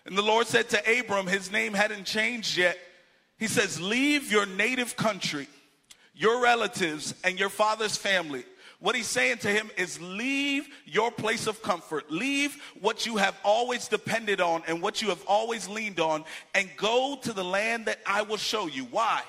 And 0.05 0.17
the 0.17 0.21
Lord 0.21 0.47
said 0.47 0.69
to 0.69 0.99
Abram, 0.99 1.27
his 1.27 1.51
name 1.51 1.73
hadn't 1.73 2.05
changed 2.05 2.57
yet. 2.57 2.77
He 3.37 3.47
says, 3.47 3.81
Leave 3.81 4.31
your 4.31 4.45
native 4.45 4.95
country, 4.95 5.47
your 6.13 6.41
relatives, 6.41 7.13
and 7.23 7.39
your 7.39 7.49
father's 7.49 7.97
family. 7.97 8.45
What 8.79 8.95
he's 8.95 9.07
saying 9.07 9.37
to 9.39 9.47
him 9.47 9.71
is 9.77 9.99
leave 10.01 10.67
your 10.85 11.09
place 11.09 11.47
of 11.47 11.61
comfort, 11.63 12.11
leave 12.11 12.61
what 12.81 13.05
you 13.05 13.17
have 13.17 13.35
always 13.43 13.87
depended 13.87 14.41
on 14.41 14.63
and 14.67 14.81
what 14.81 15.01
you 15.01 15.09
have 15.09 15.23
always 15.25 15.67
leaned 15.67 15.99
on, 15.99 16.23
and 16.53 16.69
go 16.77 17.17
to 17.23 17.33
the 17.33 17.43
land 17.43 17.85
that 17.85 17.99
I 18.05 18.21
will 18.21 18.37
show 18.37 18.67
you. 18.67 18.83
Why? 18.85 19.23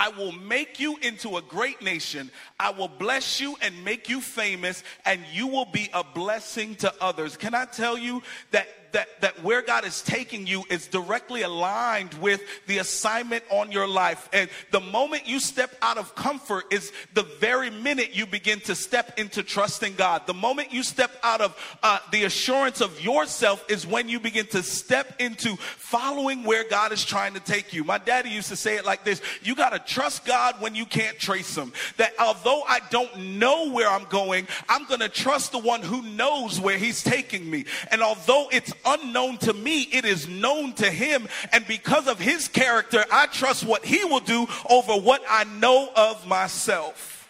I 0.00 0.08
will 0.08 0.32
make 0.32 0.80
you 0.80 0.96
into 1.02 1.36
a 1.36 1.42
great 1.42 1.82
nation. 1.82 2.30
I 2.58 2.70
will 2.70 2.88
bless 2.88 3.38
you 3.38 3.54
and 3.60 3.84
make 3.84 4.08
you 4.08 4.22
famous, 4.22 4.82
and 5.04 5.20
you 5.30 5.46
will 5.46 5.66
be 5.66 5.90
a 5.92 6.02
blessing 6.02 6.74
to 6.76 6.90
others. 7.02 7.36
Can 7.36 7.54
I 7.54 7.66
tell 7.66 7.98
you 7.98 8.22
that 8.50 8.66
that, 8.92 9.20
that 9.20 9.42
where 9.42 9.62
God 9.62 9.84
is 9.84 10.02
taking 10.02 10.46
you 10.46 10.64
is 10.70 10.86
directly 10.86 11.42
aligned 11.42 12.14
with 12.14 12.40
the 12.66 12.78
assignment 12.78 13.44
on 13.50 13.72
your 13.72 13.86
life. 13.86 14.28
And 14.32 14.50
the 14.70 14.80
moment 14.80 15.26
you 15.26 15.40
step 15.40 15.74
out 15.82 15.98
of 15.98 16.14
comfort 16.14 16.64
is 16.72 16.92
the 17.14 17.22
very 17.22 17.70
minute 17.70 18.14
you 18.14 18.26
begin 18.26 18.60
to 18.60 18.74
step 18.74 19.18
into 19.18 19.42
trusting 19.42 19.94
God. 19.94 20.26
The 20.26 20.34
moment 20.34 20.72
you 20.72 20.82
step 20.82 21.10
out 21.22 21.40
of 21.40 21.78
uh, 21.82 21.98
the 22.10 22.24
assurance 22.24 22.80
of 22.80 23.00
yourself 23.00 23.64
is 23.68 23.86
when 23.86 24.08
you 24.08 24.20
begin 24.20 24.46
to 24.48 24.62
step 24.62 25.14
into 25.20 25.56
following 25.56 26.44
where 26.44 26.64
God 26.68 26.92
is 26.92 27.04
trying 27.04 27.34
to 27.34 27.40
take 27.40 27.72
you. 27.72 27.84
My 27.84 27.98
daddy 27.98 28.30
used 28.30 28.48
to 28.48 28.56
say 28.56 28.76
it 28.76 28.84
like 28.84 29.04
this 29.04 29.22
You 29.42 29.54
got 29.54 29.70
to 29.70 29.78
trust 29.78 30.24
God 30.24 30.60
when 30.60 30.74
you 30.74 30.86
can't 30.86 31.18
trace 31.18 31.56
Him. 31.56 31.72
That 31.96 32.12
although 32.18 32.62
I 32.62 32.80
don't 32.90 33.38
know 33.38 33.70
where 33.70 33.88
I'm 33.88 34.04
going, 34.04 34.46
I'm 34.68 34.86
going 34.86 35.00
to 35.00 35.08
trust 35.08 35.52
the 35.52 35.58
one 35.58 35.82
who 35.82 36.02
knows 36.02 36.60
where 36.60 36.78
He's 36.78 37.02
taking 37.02 37.48
me. 37.48 37.64
And 37.90 38.02
although 38.02 38.48
it's 38.50 38.72
unknown 38.84 39.38
to 39.38 39.52
me, 39.52 39.82
it 39.82 40.04
is 40.04 40.28
known 40.28 40.72
to 40.74 40.90
him. 40.90 41.28
And 41.52 41.66
because 41.66 42.06
of 42.06 42.18
his 42.18 42.48
character, 42.48 43.04
I 43.10 43.26
trust 43.26 43.64
what 43.64 43.84
he 43.84 44.04
will 44.04 44.20
do 44.20 44.46
over 44.68 44.94
what 44.94 45.22
I 45.28 45.44
know 45.44 45.90
of 45.94 46.26
myself. 46.26 47.28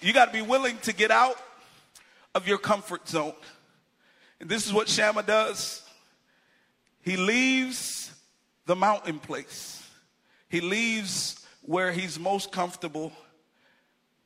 You 0.00 0.12
got 0.12 0.26
to 0.26 0.32
be 0.32 0.42
willing 0.42 0.78
to 0.82 0.92
get 0.92 1.10
out 1.10 1.36
of 2.34 2.48
your 2.48 2.58
comfort 2.58 3.08
zone. 3.08 3.34
And 4.40 4.48
this 4.48 4.66
is 4.66 4.72
what 4.72 4.88
Shammah 4.88 5.22
does. 5.22 5.82
He 7.02 7.16
leaves 7.16 8.12
the 8.66 8.76
mountain 8.76 9.18
place. 9.18 9.82
He 10.48 10.60
leaves 10.60 11.46
where 11.62 11.92
he's 11.92 12.18
most 12.18 12.52
comfortable 12.52 13.12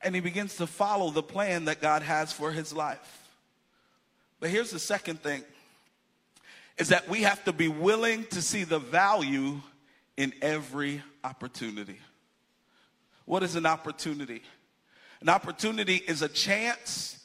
and 0.01 0.13
he 0.13 0.21
begins 0.21 0.57
to 0.57 0.67
follow 0.67 1.09
the 1.09 1.23
plan 1.23 1.65
that 1.65 1.81
God 1.81 2.01
has 2.01 2.31
for 2.31 2.51
his 2.51 2.73
life. 2.73 3.29
But 4.39 4.49
here's 4.49 4.71
the 4.71 4.79
second 4.79 5.21
thing 5.21 5.43
is 6.77 6.89
that 6.89 7.09
we 7.09 7.23
have 7.23 7.43
to 7.45 7.53
be 7.53 7.67
willing 7.67 8.25
to 8.25 8.41
see 8.41 8.63
the 8.63 8.79
value 8.79 9.59
in 10.15 10.33
every 10.41 11.01
opportunity. 11.23 11.99
What 13.25 13.43
is 13.43 13.55
an 13.55 13.65
opportunity? 13.65 14.43
An 15.21 15.29
opportunity 15.29 15.95
is 15.95 16.21
a 16.21 16.29
chance 16.29 17.23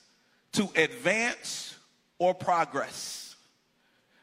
to 0.52 0.68
advance 0.74 1.76
or 2.18 2.34
progress. 2.34 3.36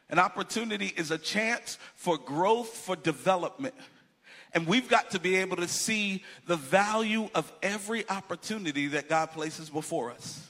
An 0.08 0.18
opportunity 0.18 0.92
is 0.96 1.10
a 1.10 1.18
chance 1.18 1.78
for 1.94 2.18
growth, 2.18 2.68
for 2.68 2.96
development. 2.96 3.74
And 4.52 4.66
we've 4.66 4.88
got 4.88 5.12
to 5.12 5.20
be 5.20 5.36
able 5.36 5.56
to 5.56 5.68
see 5.68 6.24
the 6.46 6.56
value 6.56 7.28
of 7.34 7.50
every 7.62 8.08
opportunity 8.08 8.88
that 8.88 9.08
God 9.08 9.30
places 9.30 9.70
before 9.70 10.10
us. 10.10 10.49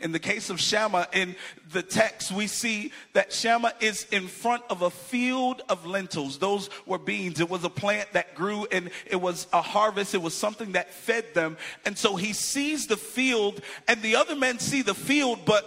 In 0.00 0.12
the 0.12 0.18
case 0.18 0.48
of 0.48 0.58
Shammah, 0.58 1.08
in 1.12 1.36
the 1.72 1.82
text, 1.82 2.32
we 2.32 2.46
see 2.46 2.90
that 3.12 3.32
Shammah 3.32 3.74
is 3.80 4.06
in 4.10 4.28
front 4.28 4.62
of 4.70 4.80
a 4.80 4.90
field 4.90 5.62
of 5.68 5.84
lentils. 5.84 6.38
Those 6.38 6.70
were 6.86 6.98
beans. 6.98 7.38
It 7.38 7.50
was 7.50 7.64
a 7.64 7.70
plant 7.70 8.12
that 8.14 8.34
grew 8.34 8.66
and 8.72 8.90
it 9.06 9.20
was 9.20 9.46
a 9.52 9.60
harvest. 9.60 10.14
It 10.14 10.22
was 10.22 10.34
something 10.34 10.72
that 10.72 10.92
fed 10.92 11.34
them. 11.34 11.58
And 11.84 11.98
so 11.98 12.16
he 12.16 12.32
sees 12.32 12.86
the 12.86 12.96
field 12.96 13.60
and 13.86 14.00
the 14.00 14.16
other 14.16 14.34
men 14.34 14.58
see 14.58 14.80
the 14.80 14.94
field, 14.94 15.40
but 15.44 15.64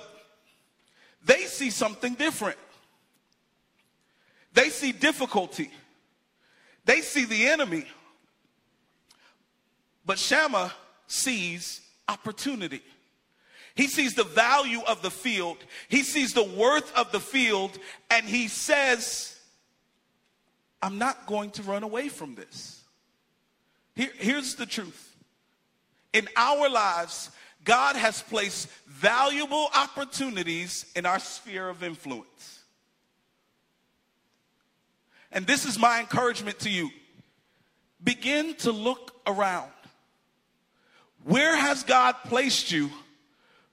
they 1.26 1.44
see 1.44 1.70
something 1.70 2.16
different. 2.16 2.58
They 4.54 4.70
see 4.70 4.92
difficulty. 4.92 5.72
They 6.86 7.02
see 7.02 7.26
the 7.26 7.48
enemy. 7.48 7.86
But 10.06 10.18
Shammah 10.18 10.74
sees 11.08 11.82
opportunity. 12.08 12.82
He 13.76 13.88
sees 13.88 14.14
the 14.14 14.24
value 14.24 14.82
of 14.82 15.02
the 15.02 15.12
field, 15.12 15.58
he 15.90 16.04
sees 16.04 16.34
the 16.34 16.44
worth 16.44 16.94
of 16.96 17.12
the 17.12 17.20
field, 17.20 17.78
and 18.10 18.26
he 18.26 18.48
says, 18.48 19.40
I'm 20.82 20.98
not 20.98 21.26
going 21.26 21.52
to 21.52 21.64
run 21.64 21.84
away 21.84 22.10
from 22.10 22.36
this. 22.36 22.82
Here, 23.96 24.12
here's 24.18 24.56
the 24.56 24.66
truth 24.66 25.14
in 26.14 26.30
our 26.36 26.70
lives, 26.70 27.32
God 27.64 27.96
has 27.96 28.22
placed 28.22 28.70
valuable 28.88 29.68
opportunities 29.74 30.86
in 30.96 31.06
our 31.06 31.20
sphere 31.20 31.68
of 31.68 31.84
influence. 31.84 32.62
And 35.32 35.48
this 35.48 35.66
is 35.66 35.80
my 35.80 36.00
encouragement 36.00 36.60
to 36.60 36.70
you. 36.70 36.92
Begin 38.04 38.54
to 38.56 38.72
look 38.72 39.20
around. 39.26 39.72
Where 41.24 41.56
has 41.56 41.84
God 41.84 42.16
placed 42.26 42.72
you 42.72 42.92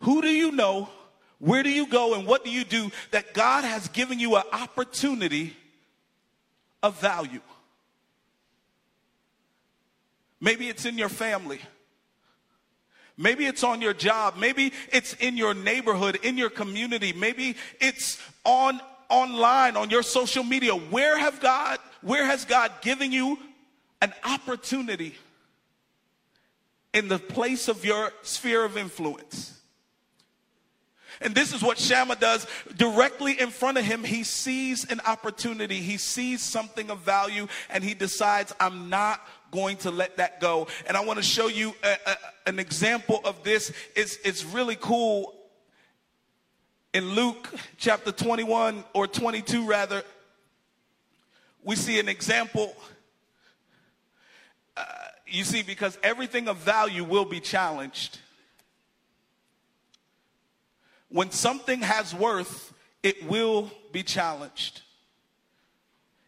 who 0.00 0.23
do 0.23 0.28
you 0.28 0.52
know? 0.52 0.88
Where 1.38 1.62
do 1.62 1.71
you 1.71 1.87
go? 1.87 2.14
And 2.14 2.26
what 2.26 2.45
do 2.45 2.50
you 2.50 2.64
do 2.64 2.90
that 3.12 3.33
God 3.33 3.64
has 3.64 3.88
given 3.88 4.19
you 4.19 4.37
an 4.37 4.42
opportunity 4.52 5.57
of 6.83 7.00
value? 7.00 7.40
Maybe 10.40 10.69
it's 10.69 10.85
in 10.85 10.99
your 10.99 11.09
family. 11.09 11.61
Maybe 13.16 13.45
it's 13.45 13.62
on 13.62 13.83
your 13.83 13.92
job. 13.92 14.37
Maybe 14.38 14.73
it's 14.90 15.12
in 15.14 15.37
your 15.37 15.52
neighborhood, 15.52 16.19
in 16.23 16.38
your 16.38 16.49
community. 16.49 17.12
Maybe 17.12 17.57
it's 17.78 18.19
on 18.45 18.80
online, 19.11 19.76
on 19.76 19.90
your 19.90 20.02
social 20.02 20.45
media. 20.45 20.73
Where 20.75 21.19
have 21.19 21.40
God, 21.40 21.78
where 22.00 22.25
has 22.25 22.47
God 22.47 22.73
given 22.80 23.12
you 23.12 23.38
an 24.00 24.14
opportunity 24.25 25.14
in 26.95 27.09
the 27.09 27.19
place 27.19 27.69
of 27.69 27.85
your 27.85 28.12
sphere 28.23 28.64
of 28.64 28.78
influence? 28.78 29.59
And 31.20 31.34
this 31.34 31.52
is 31.52 31.62
what 31.62 31.78
Shammah 31.78 32.16
does 32.16 32.46
directly 32.76 33.38
in 33.38 33.50
front 33.50 33.76
of 33.76 33.84
him. 33.84 34.04
He 34.04 34.24
sees 34.24 34.90
an 34.90 35.00
opportunity, 35.06 35.80
he 35.80 35.98
sees 35.98 36.42
something 36.42 36.90
of 36.90 37.00
value, 37.00 37.46
and 37.68 37.84
he 37.84 37.94
decides, 37.94 38.54
I'm 38.58 38.88
not 38.88 39.20
going 39.50 39.76
to 39.78 39.90
let 39.90 40.16
that 40.16 40.40
go. 40.40 40.66
And 40.86 40.96
I 40.96 41.04
want 41.04 41.18
to 41.18 41.22
show 41.22 41.48
you 41.48 41.74
a, 41.82 41.96
a, 42.06 42.16
an 42.46 42.58
example 42.58 43.20
of 43.24 43.42
this. 43.42 43.72
It's, 43.94 44.16
it's 44.24 44.44
really 44.44 44.76
cool. 44.76 45.34
In 46.94 47.10
Luke 47.10 47.52
chapter 47.76 48.12
21 48.12 48.82
or 48.94 49.06
22, 49.06 49.66
rather, 49.66 50.02
we 51.62 51.76
see 51.76 52.00
an 52.00 52.08
example. 52.08 52.74
Uh, 54.76 54.84
You 55.26 55.44
see, 55.44 55.62
because 55.62 55.98
everything 56.02 56.48
of 56.48 56.56
value 56.56 57.04
will 57.04 57.24
be 57.24 57.40
challenged. 57.40 58.18
When 61.10 61.30
something 61.30 61.82
has 61.82 62.14
worth, 62.14 62.72
it 63.02 63.28
will 63.28 63.70
be 63.92 64.02
challenged, 64.02 64.82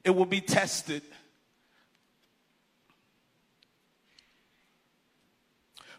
it 0.04 0.10
will 0.10 0.26
be 0.26 0.40
tested. 0.40 1.02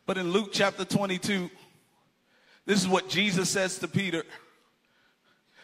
But 0.05 0.17
in 0.17 0.31
Luke 0.31 0.49
chapter 0.51 0.83
22, 0.83 1.49
this 2.65 2.81
is 2.81 2.87
what 2.89 3.07
Jesus 3.07 3.49
says 3.49 3.79
to 3.79 3.87
Peter 3.87 4.23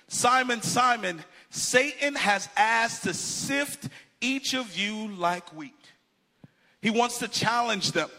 Simon, 0.08 0.62
Simon, 0.62 1.24
Satan 1.50 2.16
has 2.16 2.50
asked 2.58 3.04
to 3.04 3.14
sift 3.14 3.90
each 4.22 4.54
of 4.54 4.78
you 4.78 5.10
like 5.10 5.50
wheat. 5.56 5.74
He 6.82 6.90
wants 6.90 7.20
to 7.20 7.28
challenge 7.28 7.92
them. 7.92 8.10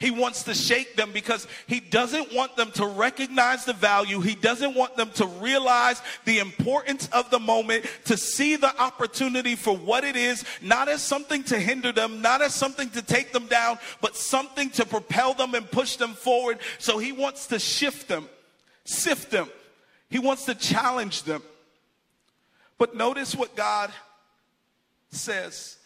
He 0.00 0.12
wants 0.12 0.44
to 0.44 0.54
shake 0.54 0.94
them 0.94 1.10
because 1.12 1.48
he 1.66 1.80
doesn't 1.80 2.32
want 2.32 2.54
them 2.54 2.70
to 2.72 2.86
recognize 2.86 3.64
the 3.64 3.72
value. 3.72 4.20
He 4.20 4.36
doesn't 4.36 4.76
want 4.76 4.96
them 4.96 5.10
to 5.14 5.26
realize 5.26 6.00
the 6.24 6.38
importance 6.38 7.08
of 7.08 7.30
the 7.30 7.40
moment, 7.40 7.84
to 8.04 8.16
see 8.16 8.54
the 8.54 8.80
opportunity 8.80 9.56
for 9.56 9.76
what 9.76 10.04
it 10.04 10.14
is, 10.14 10.44
not 10.62 10.88
as 10.88 11.02
something 11.02 11.42
to 11.44 11.58
hinder 11.58 11.90
them, 11.90 12.22
not 12.22 12.42
as 12.42 12.54
something 12.54 12.88
to 12.90 13.02
take 13.02 13.32
them 13.32 13.48
down, 13.48 13.78
but 14.00 14.14
something 14.14 14.70
to 14.70 14.86
propel 14.86 15.34
them 15.34 15.54
and 15.54 15.68
push 15.68 15.96
them 15.96 16.12
forward. 16.12 16.58
So 16.78 16.98
he 16.98 17.10
wants 17.10 17.48
to 17.48 17.58
shift 17.58 18.06
them, 18.06 18.28
sift 18.84 19.32
them. 19.32 19.48
He 20.10 20.20
wants 20.20 20.44
to 20.44 20.54
challenge 20.54 21.24
them. 21.24 21.42
But 22.78 22.94
notice 22.94 23.34
what 23.34 23.56
God 23.56 23.90
says. 25.10 25.76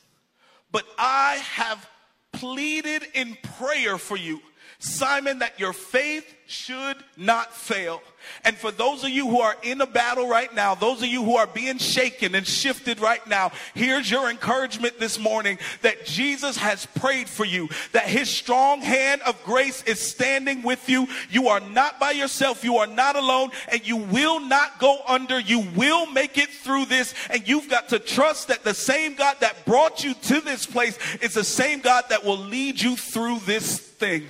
But 0.71 0.85
I 0.99 1.37
have 1.37 1.89
pleaded 2.33 3.05
in 3.15 3.37
prayer 3.59 3.99
for 3.99 4.17
you, 4.17 4.41
Simon, 4.83 5.39
that 5.39 5.61
your 5.61 5.73
faith 5.73 6.35
should 6.49 6.97
not 7.17 7.55
fail. 7.55 8.03
And 8.45 8.57
for 8.57 8.73
those 8.73 9.05
of 9.05 9.11
you 9.11 9.29
who 9.29 9.41
are 9.41 9.57
in 9.63 9.81
a 9.81 9.87
battle 9.87 10.29
right 10.29 10.53
now, 10.53 10.75
those 10.75 11.03
of 11.03 11.07
you 11.07 11.23
who 11.23 11.37
are 11.37 11.47
being 11.47 11.79
shaken 11.79 12.35
and 12.35 12.45
shifted 12.45 12.99
right 12.99 13.25
now, 13.29 13.53
here's 13.75 14.11
your 14.11 14.29
encouragement 14.29 14.99
this 14.99 15.21
morning 15.21 15.59
that 15.83 16.05
Jesus 16.05 16.57
has 16.57 16.85
prayed 16.85 17.29
for 17.29 17.45
you, 17.45 17.69
that 17.93 18.09
his 18.09 18.29
strong 18.29 18.81
hand 18.81 19.23
of 19.23 19.41
grace 19.45 19.85
is 19.85 20.01
standing 20.01 20.63
with 20.63 20.89
you. 20.89 21.07
You 21.31 21.47
are 21.49 21.61
not 21.61 22.01
by 22.01 22.11
yourself. 22.11 22.65
You 22.65 22.79
are 22.79 22.89
not 22.89 23.15
alone 23.15 23.51
and 23.71 23.87
you 23.87 23.99
will 23.99 24.41
not 24.41 24.81
go 24.81 24.99
under. 25.07 25.39
You 25.39 25.61
will 25.77 26.07
make 26.07 26.39
it 26.39 26.49
through 26.49 26.87
this. 26.87 27.15
And 27.31 27.47
you've 27.47 27.71
got 27.71 27.91
to 27.91 28.01
trust 28.01 28.49
that 28.49 28.65
the 28.65 28.75
same 28.75 29.15
God 29.15 29.37
that 29.41 29.65
brought 29.65 30.03
you 30.03 30.15
to 30.15 30.41
this 30.41 30.67
place 30.67 30.99
is 31.23 31.35
the 31.35 31.45
same 31.45 31.81
God 31.81 32.07
that 32.09 32.25
will 32.25 32.39
lead 32.39 32.81
you 32.81 32.97
through 32.97 33.39
this 33.41 33.79
thing. 33.79 34.29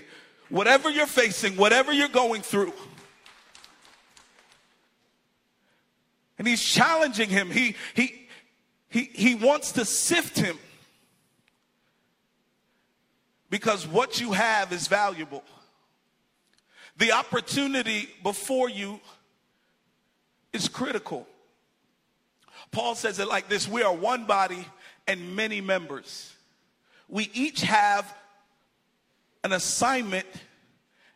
Whatever 0.53 0.91
you're 0.91 1.07
facing, 1.07 1.57
whatever 1.57 1.95
you're 1.95 2.09
going 2.09 2.43
through. 2.43 2.75
And 6.39 6.47
he's 6.47 6.63
challenging 6.63 7.31
him. 7.31 7.51
He, 7.51 7.75
he, 7.95 8.29
he, 8.91 9.05
he 9.15 9.35
wants 9.35 9.73
to 9.73 9.87
sift 9.87 10.39
him 10.39 10.59
because 13.49 13.89
what 13.89 14.21
you 14.21 14.33
have 14.33 14.75
is 14.75 14.89
valuable. 14.89 15.43
The 16.99 17.13
opportunity 17.13 18.11
before 18.23 18.69
you 18.69 19.01
is 20.53 20.69
critical. 20.69 21.27
Paul 22.73 22.95
says 22.95 23.19
it 23.19 23.27
like 23.27 23.49
this 23.49 23.67
We 23.67 23.83
are 23.85 23.95
one 23.95 24.27
body 24.27 24.67
and 25.07 25.35
many 25.35 25.63
members. 25.63 26.31
We 27.09 27.31
each 27.33 27.63
have 27.63 28.15
an 29.45 29.53
assignment 29.53 30.27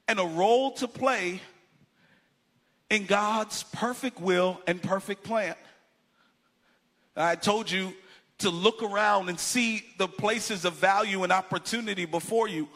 and 0.08 0.18
a 0.18 0.24
role 0.24 0.72
to 0.72 0.88
play 0.88 1.40
in 2.90 3.06
God's 3.06 3.62
perfect 3.64 4.20
will 4.20 4.60
and 4.66 4.82
perfect 4.82 5.24
plan. 5.24 5.54
I 7.16 7.34
told 7.36 7.70
you 7.70 7.92
to 8.38 8.50
look 8.50 8.82
around 8.82 9.28
and 9.28 9.40
see 9.40 9.82
the 9.96 10.06
places 10.06 10.64
of 10.64 10.74
value 10.74 11.22
and 11.22 11.32
opportunity 11.32 12.04
before 12.04 12.48
you. 12.48 12.68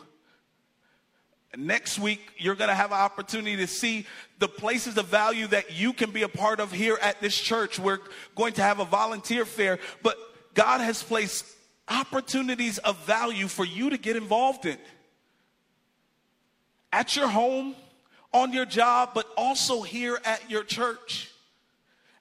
Next 1.56 1.98
week, 1.98 2.20
you're 2.38 2.54
going 2.54 2.68
to 2.68 2.74
have 2.74 2.92
an 2.92 2.98
opportunity 2.98 3.56
to 3.56 3.66
see 3.66 4.06
the 4.38 4.48
places 4.48 4.96
of 4.96 5.06
value 5.06 5.48
that 5.48 5.72
you 5.72 5.92
can 5.92 6.12
be 6.12 6.22
a 6.22 6.28
part 6.28 6.60
of 6.60 6.72
here 6.72 6.96
at 7.02 7.20
this 7.20 7.38
church. 7.38 7.78
We're 7.78 7.98
going 8.36 8.52
to 8.54 8.62
have 8.62 8.78
a 8.78 8.84
volunteer 8.84 9.44
fair, 9.44 9.80
but 10.02 10.16
God 10.54 10.80
has 10.80 11.02
placed 11.02 11.44
opportunities 11.88 12.78
of 12.78 12.96
value 13.04 13.48
for 13.48 13.64
you 13.64 13.90
to 13.90 13.98
get 13.98 14.16
involved 14.16 14.64
in. 14.64 14.78
At 16.92 17.16
your 17.16 17.28
home, 17.28 17.74
on 18.32 18.52
your 18.52 18.66
job, 18.66 19.10
but 19.14 19.26
also 19.36 19.82
here 19.82 20.20
at 20.24 20.50
your 20.50 20.64
church. 20.64 21.30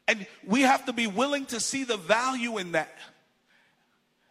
And 0.07 0.25
we 0.45 0.61
have 0.61 0.85
to 0.85 0.93
be 0.93 1.07
willing 1.07 1.45
to 1.47 1.59
see 1.59 1.83
the 1.83 1.97
value 1.97 2.57
in 2.57 2.71
that 2.71 2.89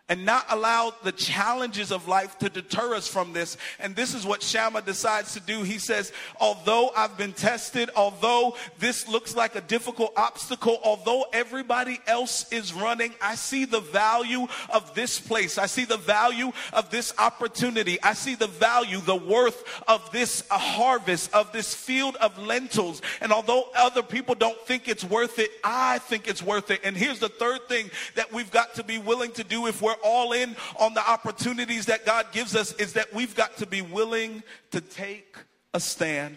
and 0.09 0.25
not 0.25 0.47
allow 0.49 0.93
the 1.03 1.13
challenges 1.13 1.93
of 1.93 2.09
life 2.09 2.39
to 2.39 2.49
deter 2.49 2.95
us 2.95 3.07
from 3.07 3.33
this. 3.33 3.57
And 3.79 3.95
this 3.95 4.15
is 4.15 4.25
what 4.25 4.43
Shammah 4.43 4.83
decides 4.83 5.35
to 5.35 5.41
do. 5.41 5.63
He 5.63 5.79
says, 5.79 6.13
although 6.41 6.91
I've 6.97 7.19
been 7.19 7.33
tested, 7.33 7.91
although 7.95 8.57
this 8.79 9.07
looks 9.07 9.37
like 9.37 9.55
a 9.55 9.61
difficult 9.61 10.13
obstacle, 10.17 10.79
although 10.83 11.27
everybody 11.33 12.01
else 12.07 12.51
is 12.53 12.73
running, 12.73 13.15
I 13.21 13.35
see 13.35 13.67
the 13.67 13.81
value 13.81 14.47
of 14.71 14.95
this 14.95 15.21
place. 15.21 15.59
I 15.59 15.67
see 15.67 15.85
the 15.85 15.99
value 15.99 16.53
of 16.73 16.91
this 16.91 17.13
opportunity. 17.19 18.03
I 18.03 18.15
see 18.15 18.35
the 18.35 18.47
value, 18.47 19.01
the 19.01 19.17
worth 19.17 19.63
of 19.87 20.11
this 20.11 20.43
harvest, 20.51 21.35
of 21.35 21.53
this 21.53 21.75
field 21.75 22.17
of 22.17 22.39
lentils. 22.39 23.03
And 23.21 23.33
although 23.33 23.69
other 23.77 24.03
people 24.03 24.35
don't 24.35 24.59
think 24.67 24.89
it's 24.89 25.05
worth 25.05 25.39
it, 25.39 25.51
I 25.63 25.99
think 25.99 26.29
it's 26.29 26.43
worth 26.43 26.71
it. 26.71 26.81
And 26.83 26.97
here's 26.97 27.19
the 27.19 27.29
third 27.29 27.69
thing 27.69 27.91
that 28.15 28.33
we've 28.33 28.51
got 28.51 28.75
to 28.77 28.85
be 28.85 28.99
willing 28.99 29.33
to 29.33 29.45
do 29.45 29.67
if 29.67 29.83
we're 29.83 29.98
all 30.03 30.33
in 30.33 30.57
on 30.79 30.95
the 30.95 31.09
opportunities 31.09 31.87
that 31.87 32.07
God 32.07 32.27
gives 32.33 32.55
us 32.55 32.73
is 32.75 32.95
that 32.95 33.13
we've 33.13 33.35
got 33.35 33.57
to 33.59 33.67
be 33.67 33.83
willing 33.83 34.43
to 34.71 34.81
take 34.81 35.37
a 35.75 35.81
stand. 35.81 36.37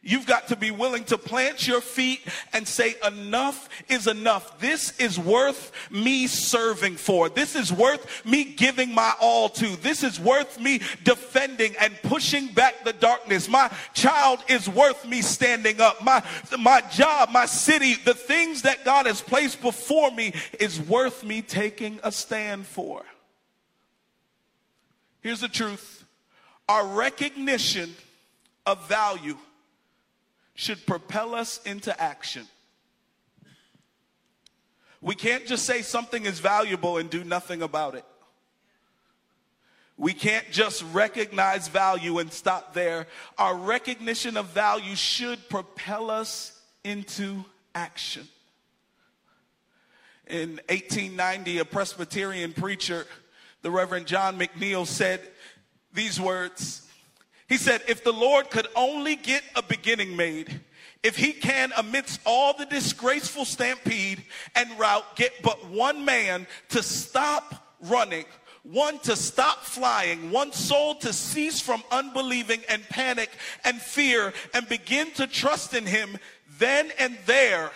You've 0.00 0.26
got 0.26 0.48
to 0.48 0.56
be 0.56 0.70
willing 0.70 1.02
to 1.04 1.18
plant 1.18 1.66
your 1.66 1.80
feet 1.80 2.20
and 2.52 2.68
say, 2.68 2.94
enough 3.04 3.68
is 3.88 4.06
enough. 4.06 4.60
This 4.60 4.96
is 5.00 5.18
worth 5.18 5.72
me 5.90 6.28
serving 6.28 6.96
for. 6.96 7.28
This 7.28 7.56
is 7.56 7.72
worth 7.72 8.24
me 8.24 8.44
giving 8.44 8.94
my 8.94 9.12
all 9.20 9.48
to. 9.48 9.76
This 9.82 10.04
is 10.04 10.20
worth 10.20 10.60
me 10.60 10.80
defending 11.02 11.74
and 11.80 11.92
pushing 12.04 12.46
back 12.46 12.84
the 12.84 12.92
darkness. 12.92 13.48
My 13.48 13.72
child 13.92 14.38
is 14.48 14.68
worth 14.68 15.04
me 15.04 15.20
standing 15.20 15.80
up. 15.80 16.02
My, 16.02 16.22
my 16.56 16.80
job, 16.92 17.30
my 17.30 17.46
city, 17.46 17.94
the 18.04 18.14
things 18.14 18.62
that 18.62 18.84
God 18.84 19.06
has 19.06 19.20
placed 19.20 19.60
before 19.60 20.12
me 20.12 20.32
is 20.60 20.80
worth 20.80 21.24
me 21.24 21.42
taking 21.42 21.98
a 22.04 22.12
stand 22.12 22.66
for. 22.66 23.02
Here's 25.22 25.40
the 25.40 25.48
truth. 25.48 26.04
Our 26.68 26.86
recognition 26.86 27.96
of 28.64 28.86
value 28.88 29.36
should 30.58 30.84
propel 30.86 31.36
us 31.36 31.60
into 31.64 31.98
action. 32.02 32.44
We 35.00 35.14
can't 35.14 35.46
just 35.46 35.64
say 35.64 35.82
something 35.82 36.26
is 36.26 36.40
valuable 36.40 36.96
and 36.96 37.08
do 37.08 37.22
nothing 37.22 37.62
about 37.62 37.94
it. 37.94 38.04
We 39.96 40.12
can't 40.12 40.50
just 40.50 40.84
recognize 40.92 41.68
value 41.68 42.18
and 42.18 42.32
stop 42.32 42.74
there. 42.74 43.06
Our 43.38 43.54
recognition 43.54 44.36
of 44.36 44.46
value 44.46 44.96
should 44.96 45.48
propel 45.48 46.10
us 46.10 46.60
into 46.82 47.44
action. 47.72 48.26
In 50.26 50.60
1890, 50.68 51.58
a 51.58 51.64
Presbyterian 51.64 52.52
preacher, 52.52 53.06
the 53.62 53.70
Reverend 53.70 54.08
John 54.08 54.36
McNeill, 54.36 54.88
said 54.88 55.20
these 55.92 56.20
words 56.20 56.87
he 57.48 57.56
said, 57.56 57.82
if 57.88 58.04
the 58.04 58.12
Lord 58.12 58.50
could 58.50 58.68
only 58.76 59.16
get 59.16 59.42
a 59.56 59.62
beginning 59.62 60.16
made, 60.16 60.60
if 61.02 61.16
he 61.16 61.32
can, 61.32 61.72
amidst 61.76 62.20
all 62.26 62.52
the 62.52 62.66
disgraceful 62.66 63.44
stampede 63.44 64.22
and 64.54 64.78
rout, 64.78 65.16
get 65.16 65.32
but 65.42 65.68
one 65.68 66.04
man 66.04 66.46
to 66.70 66.82
stop 66.82 67.74
running, 67.80 68.26
one 68.64 68.98
to 69.00 69.16
stop 69.16 69.64
flying, 69.64 70.30
one 70.30 70.52
soul 70.52 70.96
to 70.96 71.12
cease 71.12 71.60
from 71.60 71.82
unbelieving 71.90 72.60
and 72.68 72.82
panic 72.88 73.30
and 73.64 73.80
fear 73.80 74.32
and 74.52 74.68
begin 74.68 75.10
to 75.12 75.26
trust 75.26 75.72
in 75.72 75.86
him, 75.86 76.18
then 76.58 76.90
and 76.98 77.16
there, 77.24 77.70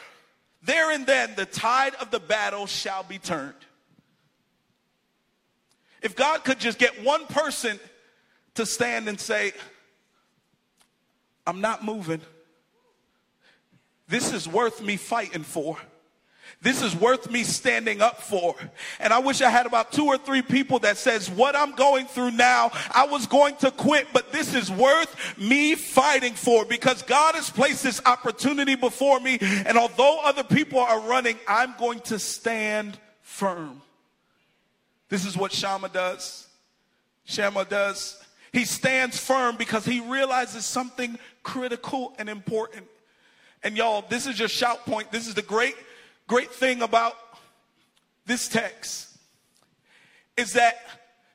there 0.63 0.91
and 0.91 1.07
then, 1.07 1.35
the 1.37 1.47
tide 1.47 1.95
of 1.95 2.11
the 2.11 2.21
battle 2.21 2.67
shall 2.67 3.05
be 3.05 3.19
turned. 3.19 3.55
If 6.03 6.17
God 6.17 6.45
could 6.45 6.59
just 6.59 6.79
get 6.79 7.05
one 7.05 7.27
person 7.27 7.79
to 8.55 8.67
stand 8.67 9.09
and 9.09 9.19
say, 9.19 9.53
I'm 11.47 11.61
not 11.61 11.85
moving. 11.85 12.21
This 14.09 14.33
is 14.33 14.47
worth 14.47 14.83
me 14.83 14.97
fighting 14.97 15.43
for. 15.43 15.77
This 16.61 16.81
is 16.81 16.95
worth 16.95 17.29
me 17.29 17.43
standing 17.43 18.01
up 18.01 18.23
for. 18.23 18.55
And 19.01 19.13
I 19.13 19.19
wish 19.19 19.43
I 19.43 19.51
had 19.51 19.67
about 19.67 19.91
two 19.91 20.07
or 20.07 20.17
three 20.17 20.43
people 20.43 20.79
that 20.81 20.97
says 20.97 21.29
what 21.29 21.57
I'm 21.57 21.73
going 21.73 22.07
through 22.07 22.33
now, 22.33 22.71
I 22.93 23.07
was 23.07 23.27
going 23.27 23.57
to 23.57 23.73
quit, 23.73 24.07
but 24.13 24.31
this 24.31 24.55
is 24.55 24.71
worth 24.71 25.37
me 25.37 25.75
fighting 25.75 26.35
for 26.35 26.65
because 26.65 27.03
God 27.03 27.35
has 27.35 27.51
placed 27.51 27.83
this 27.83 28.01
opportunity 28.07 28.77
before 28.77 29.19
me. 29.19 29.39
And 29.41 29.77
although 29.77 30.21
other 30.23 30.45
people 30.45 30.79
are 30.79 31.01
running, 31.01 31.37
I'm 31.49 31.75
going 31.79 32.01
to 32.01 32.19
stand 32.21 32.97
firm. 33.23 33.83
This 35.09 35.25
is 35.25 35.37
what 35.37 35.53
Shammah 35.53 35.89
does. 35.89 36.47
Shammah 37.25 37.65
does. 37.65 38.22
He 38.53 38.65
stands 38.65 39.19
firm 39.19 39.57
because 39.57 39.85
he 39.85 40.01
realizes 40.01 40.67
something 40.67 41.19
critical 41.43 42.15
and 42.19 42.29
important. 42.29 42.87
And 43.63 43.77
y'all, 43.77 44.05
this 44.09 44.27
is 44.27 44.39
your 44.39 44.49
shout 44.49 44.85
point. 44.85 45.11
This 45.11 45.27
is 45.27 45.35
the 45.35 45.43
great 45.43 45.77
great 46.27 46.51
thing 46.51 46.83
about 46.83 47.15
this 48.27 48.49
text 48.49 49.09
is 50.37 50.53
that 50.55 50.77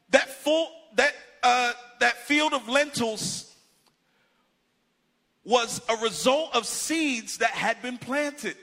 that 0.10 0.30
full 0.30 0.70
that 0.96 1.14
uh, 1.44 1.74
that 2.00 2.18
field 2.26 2.54
of 2.54 2.68
lentils 2.68 3.56
was 5.44 5.82
a 5.88 5.96
result 5.98 6.54
of 6.56 6.66
seeds 6.66 7.38
that 7.38 7.52
had 7.52 7.82
been 7.82 7.98
planted. 7.98 8.56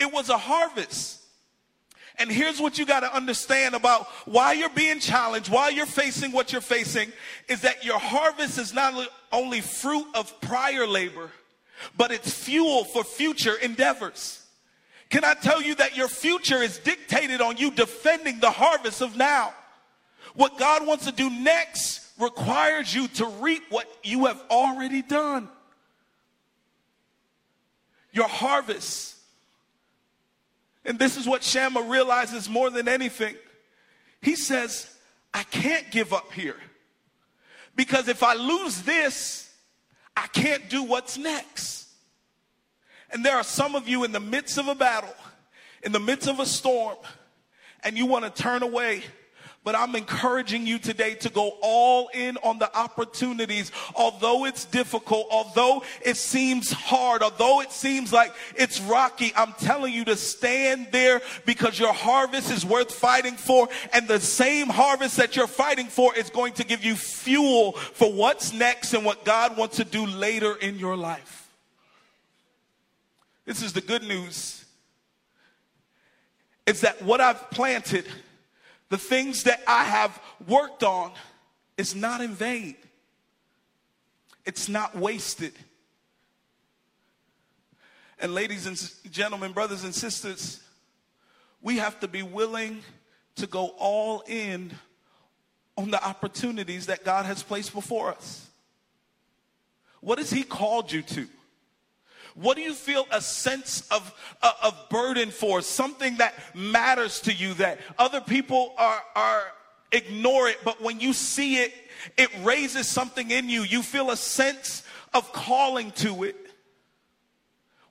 It 0.00 0.12
was 0.12 0.28
a 0.28 0.38
harvest. 0.38 1.23
And 2.16 2.30
here's 2.30 2.60
what 2.60 2.78
you 2.78 2.86
got 2.86 3.00
to 3.00 3.14
understand 3.14 3.74
about 3.74 4.06
why 4.24 4.52
you're 4.52 4.68
being 4.68 5.00
challenged, 5.00 5.50
why 5.50 5.70
you're 5.70 5.84
facing 5.84 6.30
what 6.30 6.52
you're 6.52 6.60
facing, 6.60 7.12
is 7.48 7.62
that 7.62 7.84
your 7.84 7.98
harvest 7.98 8.58
is 8.58 8.72
not 8.72 9.08
only 9.32 9.60
fruit 9.60 10.06
of 10.14 10.40
prior 10.40 10.86
labor, 10.86 11.30
but 11.96 12.12
it's 12.12 12.32
fuel 12.32 12.84
for 12.84 13.02
future 13.02 13.56
endeavors. 13.56 14.46
Can 15.10 15.24
I 15.24 15.34
tell 15.34 15.60
you 15.60 15.74
that 15.76 15.96
your 15.96 16.08
future 16.08 16.62
is 16.62 16.78
dictated 16.78 17.40
on 17.40 17.56
you 17.56 17.70
defending 17.70 18.40
the 18.40 18.50
harvest 18.50 19.02
of 19.02 19.16
now? 19.16 19.52
What 20.34 20.58
God 20.58 20.86
wants 20.86 21.06
to 21.06 21.12
do 21.12 21.30
next 21.30 22.00
requires 22.18 22.94
you 22.94 23.08
to 23.08 23.26
reap 23.26 23.62
what 23.70 23.88
you 24.02 24.26
have 24.26 24.40
already 24.50 25.02
done. 25.02 25.48
Your 28.12 28.28
harvest. 28.28 29.13
And 30.84 30.98
this 30.98 31.16
is 31.16 31.26
what 31.26 31.42
Shammah 31.42 31.82
realizes 31.82 32.48
more 32.48 32.70
than 32.70 32.88
anything. 32.88 33.36
He 34.20 34.36
says, 34.36 34.92
I 35.32 35.42
can't 35.44 35.90
give 35.90 36.12
up 36.12 36.32
here. 36.32 36.56
Because 37.76 38.08
if 38.08 38.22
I 38.22 38.34
lose 38.34 38.82
this, 38.82 39.52
I 40.16 40.26
can't 40.28 40.68
do 40.68 40.82
what's 40.82 41.18
next. 41.18 41.88
And 43.10 43.24
there 43.24 43.36
are 43.36 43.44
some 43.44 43.74
of 43.74 43.88
you 43.88 44.04
in 44.04 44.12
the 44.12 44.20
midst 44.20 44.58
of 44.58 44.68
a 44.68 44.74
battle, 44.74 45.14
in 45.82 45.92
the 45.92 46.00
midst 46.00 46.28
of 46.28 46.40
a 46.40 46.46
storm, 46.46 46.96
and 47.82 47.96
you 47.96 48.06
want 48.06 48.24
to 48.24 48.42
turn 48.42 48.62
away. 48.62 49.02
But 49.64 49.74
I'm 49.74 49.96
encouraging 49.96 50.66
you 50.66 50.78
today 50.78 51.14
to 51.14 51.30
go 51.30 51.56
all 51.62 52.08
in 52.12 52.36
on 52.42 52.58
the 52.58 52.74
opportunities. 52.76 53.72
Although 53.96 54.44
it's 54.44 54.66
difficult, 54.66 55.26
although 55.30 55.82
it 56.02 56.18
seems 56.18 56.70
hard, 56.70 57.22
although 57.22 57.62
it 57.62 57.72
seems 57.72 58.12
like 58.12 58.34
it's 58.54 58.78
rocky, 58.82 59.32
I'm 59.34 59.54
telling 59.54 59.94
you 59.94 60.04
to 60.04 60.16
stand 60.16 60.88
there 60.92 61.22
because 61.46 61.78
your 61.78 61.94
harvest 61.94 62.50
is 62.50 62.66
worth 62.66 62.92
fighting 62.92 63.36
for. 63.36 63.68
And 63.94 64.06
the 64.06 64.20
same 64.20 64.68
harvest 64.68 65.16
that 65.16 65.34
you're 65.34 65.46
fighting 65.46 65.86
for 65.86 66.14
is 66.14 66.28
going 66.28 66.52
to 66.54 66.64
give 66.64 66.84
you 66.84 66.94
fuel 66.94 67.72
for 67.72 68.12
what's 68.12 68.52
next 68.52 68.92
and 68.92 69.02
what 69.02 69.24
God 69.24 69.56
wants 69.56 69.76
to 69.76 69.84
do 69.84 70.04
later 70.04 70.54
in 70.56 70.78
your 70.78 70.94
life. 70.94 71.48
This 73.46 73.62
is 73.62 73.72
the 73.72 73.80
good 73.80 74.02
news. 74.02 74.64
It's 76.66 76.82
that 76.82 77.02
what 77.02 77.20
I've 77.20 77.50
planted, 77.50 78.06
the 78.94 78.98
things 78.98 79.42
that 79.42 79.60
I 79.66 79.82
have 79.82 80.22
worked 80.46 80.84
on, 80.84 81.10
is 81.76 81.96
not 81.96 82.20
in 82.20 82.32
vain. 82.32 82.76
It's 84.46 84.68
not 84.68 84.94
wasted. 84.94 85.52
And, 88.20 88.32
ladies 88.32 88.68
and 88.68 88.80
gentlemen, 89.10 89.50
brothers 89.50 89.82
and 89.82 89.92
sisters, 89.92 90.62
we 91.60 91.78
have 91.78 91.98
to 92.00 92.06
be 92.06 92.22
willing 92.22 92.82
to 93.34 93.48
go 93.48 93.74
all 93.78 94.22
in 94.28 94.72
on 95.76 95.90
the 95.90 96.00
opportunities 96.06 96.86
that 96.86 97.04
God 97.04 97.26
has 97.26 97.42
placed 97.42 97.74
before 97.74 98.12
us. 98.12 98.46
What 100.02 100.18
has 100.18 100.30
He 100.30 100.44
called 100.44 100.92
you 100.92 101.02
to? 101.02 101.26
What 102.34 102.56
do 102.56 102.62
you 102.62 102.74
feel 102.74 103.06
a 103.10 103.20
sense 103.20 103.86
of, 103.90 104.12
uh, 104.42 104.52
of 104.62 104.88
burden 104.90 105.30
for? 105.30 105.62
Something 105.62 106.16
that 106.16 106.34
matters 106.54 107.20
to 107.20 107.32
you 107.32 107.54
that 107.54 107.78
other 107.98 108.20
people 108.20 108.74
are, 108.76 109.02
are 109.14 109.44
ignore 109.92 110.48
it, 110.48 110.58
but 110.64 110.82
when 110.82 111.00
you 111.00 111.12
see 111.12 111.58
it, 111.58 111.72
it 112.16 112.28
raises 112.42 112.88
something 112.88 113.30
in 113.30 113.48
you. 113.48 113.62
You 113.62 113.82
feel 113.82 114.10
a 114.10 114.16
sense 114.16 114.82
of 115.12 115.32
calling 115.32 115.92
to 115.92 116.24
it. 116.24 116.36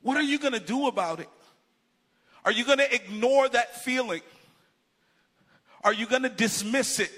What 0.01 0.17
are 0.17 0.23
you 0.23 0.37
going 0.37 0.53
to 0.53 0.59
do 0.59 0.87
about 0.87 1.21
it? 1.21 1.29
Are 2.45 2.51
you 2.51 2.65
going 2.65 2.79
to 2.79 2.93
ignore 2.93 3.47
that 3.47 3.81
feeling? 3.83 4.21
Are 5.83 5.93
you 5.93 6.05
going 6.05 6.23
to 6.23 6.29
dismiss 6.29 6.99
it? 6.99 7.11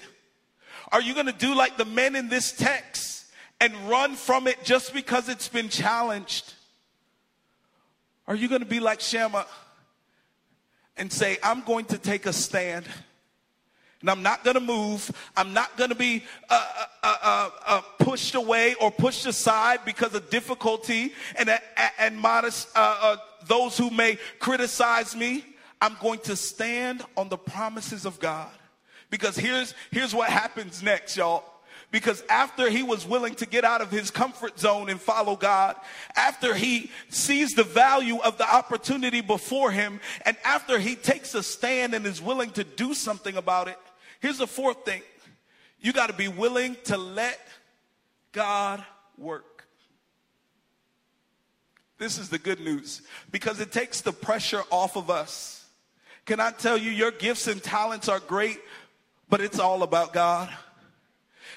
Are 0.91 1.01
you 1.01 1.15
going 1.15 1.25
to 1.25 1.31
do 1.31 1.55
like 1.55 1.77
the 1.77 1.85
men 1.85 2.15
in 2.15 2.29
this 2.29 2.51
text 2.51 3.25
and 3.59 3.73
run 3.89 4.15
from 4.15 4.47
it 4.47 4.63
just 4.63 4.93
because 4.93 5.29
it's 5.29 5.47
been 5.47 5.69
challenged? 5.69 6.53
Are 8.27 8.35
you 8.35 8.47
going 8.47 8.61
to 8.61 8.67
be 8.67 8.79
like 8.79 9.01
Shammah 9.01 9.45
and 10.97 11.11
say, 11.11 11.37
I'm 11.43 11.61
going 11.61 11.85
to 11.85 11.97
take 11.97 12.25
a 12.25 12.33
stand? 12.33 12.85
And 14.01 14.09
I'm 14.09 14.23
not 14.23 14.43
going 14.43 14.55
to 14.55 14.61
move. 14.61 15.11
I'm 15.35 15.53
not 15.53 15.77
going 15.77 15.89
to 15.89 15.95
be 15.95 16.23
uh 16.49 16.73
uh, 16.77 16.85
uh, 17.03 17.17
uh, 17.23 17.49
uh, 17.65 17.81
pushed 17.99 18.35
away 18.35 18.75
or 18.75 18.91
pushed 18.91 19.25
aside 19.25 19.79
because 19.85 20.13
of 20.13 20.29
difficulty 20.29 21.13
and, 21.37 21.49
uh, 21.49 21.57
and 21.99 22.17
modest, 22.19 22.67
those 23.47 23.77
who 23.77 23.89
may 23.91 24.17
criticize 24.39 25.15
me. 25.15 25.45
I'm 25.81 25.97
going 26.01 26.19
to 26.21 26.35
stand 26.35 27.03
on 27.15 27.29
the 27.29 27.37
promises 27.37 28.05
of 28.05 28.19
God. 28.19 28.49
Because 29.11 29.37
here's, 29.37 29.75
here's 29.91 30.15
what 30.15 30.29
happens 30.29 30.81
next, 30.81 31.15
y'all 31.15 31.43
because 31.91 32.23
after 32.29 32.69
he 32.69 32.83
was 32.83 33.05
willing 33.05 33.35
to 33.35 33.45
get 33.45 33.63
out 33.63 33.81
of 33.81 33.91
his 33.91 34.11
comfort 34.11 34.59
zone 34.59 34.89
and 34.89 34.99
follow 34.99 35.35
God, 35.35 35.75
after 36.15 36.53
he 36.53 36.91
sees 37.09 37.53
the 37.53 37.63
value 37.63 38.17
of 38.19 38.37
the 38.37 38.53
opportunity 38.53 39.21
before 39.21 39.71
him, 39.71 39.99
and 40.25 40.35
after 40.43 40.79
he 40.79 40.95
takes 40.95 41.35
a 41.35 41.43
stand 41.43 41.93
and 41.93 42.05
is 42.05 42.21
willing 42.21 42.51
to 42.51 42.63
do 42.63 42.93
something 42.93 43.37
about 43.37 43.67
it, 43.67 43.77
here's 44.19 44.39
the 44.39 44.47
fourth 44.47 44.83
thing 44.85 45.01
you 45.79 45.93
got 45.93 46.07
to 46.07 46.15
be 46.15 46.27
willing 46.27 46.75
to 46.85 46.97
let 46.97 47.39
God 48.31 48.83
work. 49.17 49.67
This 51.97 52.17
is 52.17 52.29
the 52.29 52.39
good 52.39 52.59
news 52.59 53.01
because 53.31 53.59
it 53.59 53.71
takes 53.71 54.01
the 54.01 54.11
pressure 54.11 54.63
off 54.69 54.97
of 54.97 55.09
us. 55.09 55.65
Can 56.25 56.39
I 56.39 56.51
tell 56.51 56.77
you, 56.77 56.91
your 56.91 57.11
gifts 57.11 57.47
and 57.47 57.61
talents 57.61 58.09
are 58.09 58.19
great, 58.19 58.59
but 59.29 59.41
it's 59.41 59.59
all 59.59 59.83
about 59.83 60.11
God. 60.11 60.49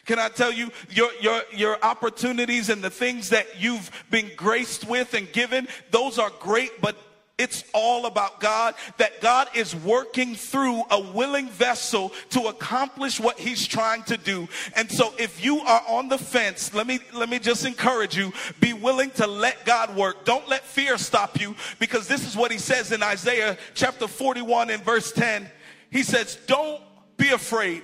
Can 0.09 0.19
I 0.19 0.31
tell 0.31 0.51
you 0.51 0.71
your, 0.89 1.11
your, 1.21 1.43
your 1.53 1.85
opportunities 1.85 2.71
and 2.71 2.83
the 2.83 2.89
things 2.89 3.29
that 3.29 3.61
you've 3.61 3.91
been 4.11 4.31
graced 4.37 4.89
with 4.89 5.13
and 5.13 5.31
given, 5.33 5.69
those 5.91 6.19
are 6.19 6.33
great, 6.41 6.81
but 6.81 6.97
it's 7.37 7.63
all 7.75 8.07
about 8.07 8.41
God, 8.41 8.75
that 8.97 9.21
God 9.21 9.49
is 9.55 9.77
working 9.77 10.35
through 10.35 10.83
a 10.91 10.99
willing 10.99 11.51
vessel 11.51 12.15
to 12.31 12.45
accomplish 12.45 13.21
what 13.21 13.39
he's 13.39 13.67
trying 13.67 14.03
to 14.05 14.17
do. 14.17 14.49
And 14.75 14.91
so 14.91 15.13
if 15.19 15.45
you 15.45 15.59
are 15.61 15.83
on 15.87 16.09
the 16.09 16.17
fence, 16.17 16.73
let 16.73 16.87
me, 16.87 17.01
let 17.13 17.29
me 17.29 17.39
just 17.39 17.67
encourage 17.67 18.17
you, 18.17 18.33
be 18.61 18.73
willing 18.73 19.11
to 19.11 19.27
let 19.27 19.67
God 19.67 19.95
work. 19.95 20.25
Don't 20.25 20.49
let 20.49 20.65
fear 20.65 20.97
stop 20.97 21.39
you 21.39 21.55
because 21.79 22.09
this 22.09 22.27
is 22.27 22.35
what 22.35 22.51
he 22.51 22.57
says 22.57 22.93
in 22.93 23.03
Isaiah 23.03 23.59
chapter 23.75 24.09
41 24.09 24.71
and 24.71 24.83
verse 24.83 25.13
10. 25.13 25.51
He 25.91 26.03
says, 26.03 26.39
don't 26.47 26.81
be 27.19 27.29
afraid 27.29 27.83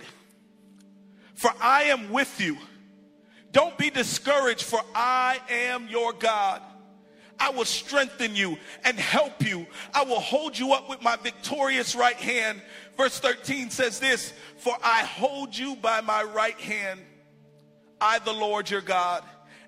for 1.45 1.53
I 1.61 1.83
am 1.85 2.11
with 2.11 2.41
you. 2.41 2.57
Don't 3.53 3.77
be 3.77 3.91
discouraged, 3.91 4.63
for 4.63 4.81
I 4.95 5.39
am 5.51 5.89
your 5.89 6.15
God. 6.15 6.63
I 7.39 7.51
will 7.51 7.67
strengthen 7.67 8.35
you 8.35 8.57
and 8.83 8.99
help 8.99 9.47
you. 9.47 9.67
I 9.93 10.05
will 10.05 10.21
hold 10.21 10.59
you 10.59 10.73
up 10.73 10.89
with 10.89 11.03
my 11.03 11.17
victorious 11.17 11.95
right 11.95 12.17
hand. 12.17 12.63
Verse 12.97 13.21
13 13.21 13.69
says 13.69 14.01
this 14.01 14.33
For 14.57 14.75
I 14.83 15.03
hold 15.05 15.55
you 15.55 15.77
by 15.77 16.01
my 16.01 16.23
right 16.23 16.59
hand, 16.59 17.01
I, 18.01 18.21
the 18.21 18.33
Lord 18.33 18.71
your 18.71 18.81
God. 18.81 19.23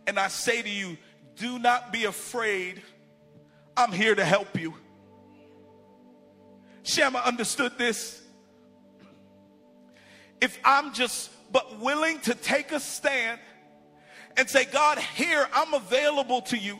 And 0.06 0.18
I 0.18 0.28
say 0.28 0.62
to 0.62 0.70
you, 0.70 0.96
Do 1.36 1.58
not 1.58 1.92
be 1.92 2.06
afraid. 2.06 2.80
I'm 3.76 3.92
here 3.92 4.14
to 4.14 4.24
help 4.24 4.58
you. 4.58 4.72
Shammah 6.84 7.20
understood 7.26 7.76
this. 7.76 8.22
If 10.40 10.58
I'm 10.64 10.94
just 10.94 11.32
but 11.52 11.78
willing 11.80 12.20
to 12.20 12.34
take 12.34 12.72
a 12.72 12.80
stand 12.80 13.40
and 14.36 14.48
say, 14.48 14.64
God, 14.64 14.98
here, 14.98 15.48
I'm 15.52 15.74
available 15.74 16.42
to 16.42 16.58
you. 16.58 16.78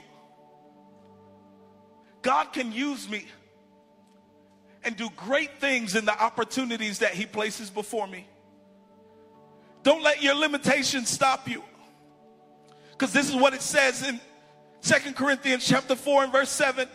God 2.23 2.53
can 2.53 2.73
use 2.73 3.09
me. 3.09 3.27
and 4.85 4.97
do 4.97 5.11
great 5.17 5.59
things 5.59 5.97
in 5.97 6.05
the 6.05 6.17
opportunities 6.23 7.01
that 7.01 7.13
He 7.13 7.27
places 7.27 7.71
before 7.71 8.07
me. 8.07 8.25
Don't 9.83 10.03
let 10.03 10.23
your 10.23 10.37
limitations 10.37 11.11
stop 11.11 11.49
you. 11.49 11.63
Because 12.93 13.13
this 13.13 13.29
is 13.29 13.35
what 13.35 13.53
it 13.53 13.63
says 13.63 14.07
in 14.07 14.21
Second 14.81 15.17
Corinthians 15.17 15.67
chapter 15.67 15.97
4 15.97 16.25
and 16.25 16.33
verse 16.33 16.51
7. 16.51 16.89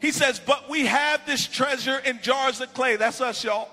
He 0.00 0.12
says, 0.12 0.40
But 0.40 0.70
we 0.70 0.86
have 0.86 1.24
this 1.26 1.46
treasure 1.46 1.98
in 1.98 2.20
jars 2.22 2.60
of 2.62 2.72
clay. 2.72 2.96
That's 2.96 3.20
us, 3.20 3.44
y'all. 3.44 3.68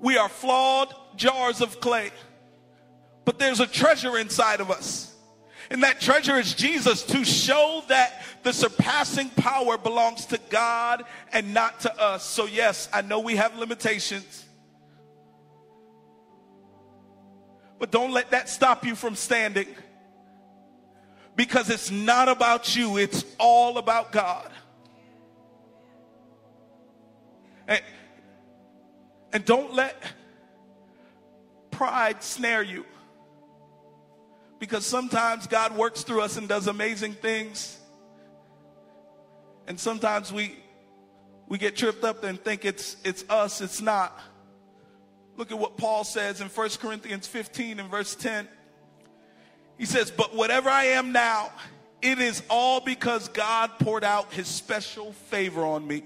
We 0.00 0.16
are 0.16 0.28
flawed 0.28 0.94
jars 1.16 1.60
of 1.60 1.80
clay. 1.80 2.10
But 3.24 3.38
there's 3.38 3.60
a 3.60 3.66
treasure 3.66 4.16
inside 4.16 4.60
of 4.60 4.70
us. 4.70 5.14
And 5.70 5.82
that 5.82 6.00
treasure 6.00 6.36
is 6.36 6.54
Jesus 6.54 7.02
to 7.04 7.24
show 7.24 7.82
that 7.88 8.22
the 8.42 8.52
surpassing 8.52 9.28
power 9.30 9.76
belongs 9.76 10.24
to 10.26 10.40
God 10.48 11.04
and 11.32 11.52
not 11.52 11.80
to 11.80 12.00
us. 12.00 12.24
So, 12.24 12.46
yes, 12.46 12.88
I 12.92 13.02
know 13.02 13.20
we 13.20 13.36
have 13.36 13.58
limitations. 13.58 14.46
But 17.78 17.90
don't 17.90 18.12
let 18.12 18.30
that 18.30 18.48
stop 18.48 18.86
you 18.86 18.94
from 18.94 19.14
standing. 19.14 19.68
Because 21.36 21.70
it's 21.70 21.90
not 21.90 22.28
about 22.28 22.74
you, 22.74 22.96
it's 22.96 23.24
all 23.38 23.78
about 23.78 24.10
God. 24.10 24.50
And, 27.68 27.82
and 29.32 29.44
don't 29.44 29.74
let 29.74 30.00
pride 31.70 32.22
snare 32.22 32.62
you. 32.62 32.84
Because 34.58 34.84
sometimes 34.84 35.46
God 35.46 35.76
works 35.76 36.02
through 36.02 36.22
us 36.22 36.36
and 36.36 36.48
does 36.48 36.66
amazing 36.66 37.12
things. 37.12 37.78
And 39.66 39.78
sometimes 39.78 40.32
we 40.32 40.56
we 41.46 41.58
get 41.58 41.76
tripped 41.76 42.04
up 42.04 42.24
and 42.24 42.42
think 42.42 42.64
it's 42.64 42.96
it's 43.04 43.24
us, 43.30 43.60
it's 43.60 43.80
not. 43.80 44.18
Look 45.36 45.52
at 45.52 45.58
what 45.58 45.76
Paul 45.76 46.02
says 46.02 46.40
in 46.40 46.48
1 46.48 46.70
Corinthians 46.80 47.28
15 47.28 47.78
and 47.78 47.88
verse 47.88 48.16
10. 48.16 48.48
He 49.78 49.86
says, 49.86 50.10
But 50.10 50.34
whatever 50.34 50.68
I 50.68 50.86
am 50.86 51.12
now, 51.12 51.52
it 52.02 52.18
is 52.18 52.42
all 52.50 52.80
because 52.80 53.28
God 53.28 53.70
poured 53.78 54.02
out 54.02 54.32
his 54.32 54.48
special 54.48 55.12
favor 55.12 55.64
on 55.64 55.86
me, 55.86 56.02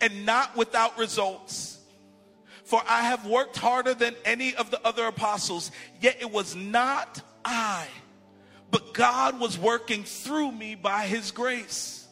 and 0.00 0.26
not 0.26 0.56
without 0.56 0.98
results. 0.98 1.75
For 2.66 2.82
I 2.88 3.02
have 3.02 3.24
worked 3.24 3.56
harder 3.56 3.94
than 3.94 4.16
any 4.24 4.54
of 4.56 4.72
the 4.72 4.84
other 4.84 5.06
apostles, 5.06 5.70
yet 6.00 6.16
it 6.20 6.32
was 6.32 6.56
not 6.56 7.22
I, 7.44 7.86
but 8.72 8.92
God 8.92 9.38
was 9.38 9.56
working 9.56 10.02
through 10.02 10.50
me 10.50 10.74
by 10.74 11.06
his 11.06 11.30
grace. 11.30 12.08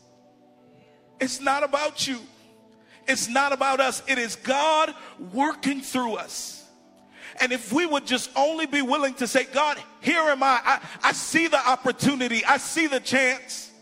It's 1.20 1.40
not 1.40 1.64
about 1.64 2.06
you. 2.06 2.20
It's 3.08 3.28
not 3.28 3.52
about 3.52 3.80
us. 3.80 4.00
It 4.06 4.16
is 4.16 4.36
God 4.36 4.94
working 5.32 5.80
through 5.80 6.14
us. 6.14 6.64
And 7.40 7.50
if 7.50 7.72
we 7.72 7.84
would 7.84 8.06
just 8.06 8.30
only 8.36 8.66
be 8.66 8.80
willing 8.80 9.14
to 9.14 9.26
say, 9.26 9.44
God, 9.52 9.76
here 10.00 10.20
am 10.20 10.44
I. 10.44 10.60
I, 10.64 10.80
I 11.02 11.12
see 11.12 11.48
the 11.48 11.68
opportunity. 11.68 12.44
I 12.44 12.58
see 12.58 12.86
the 12.86 13.00
chance. 13.00 13.72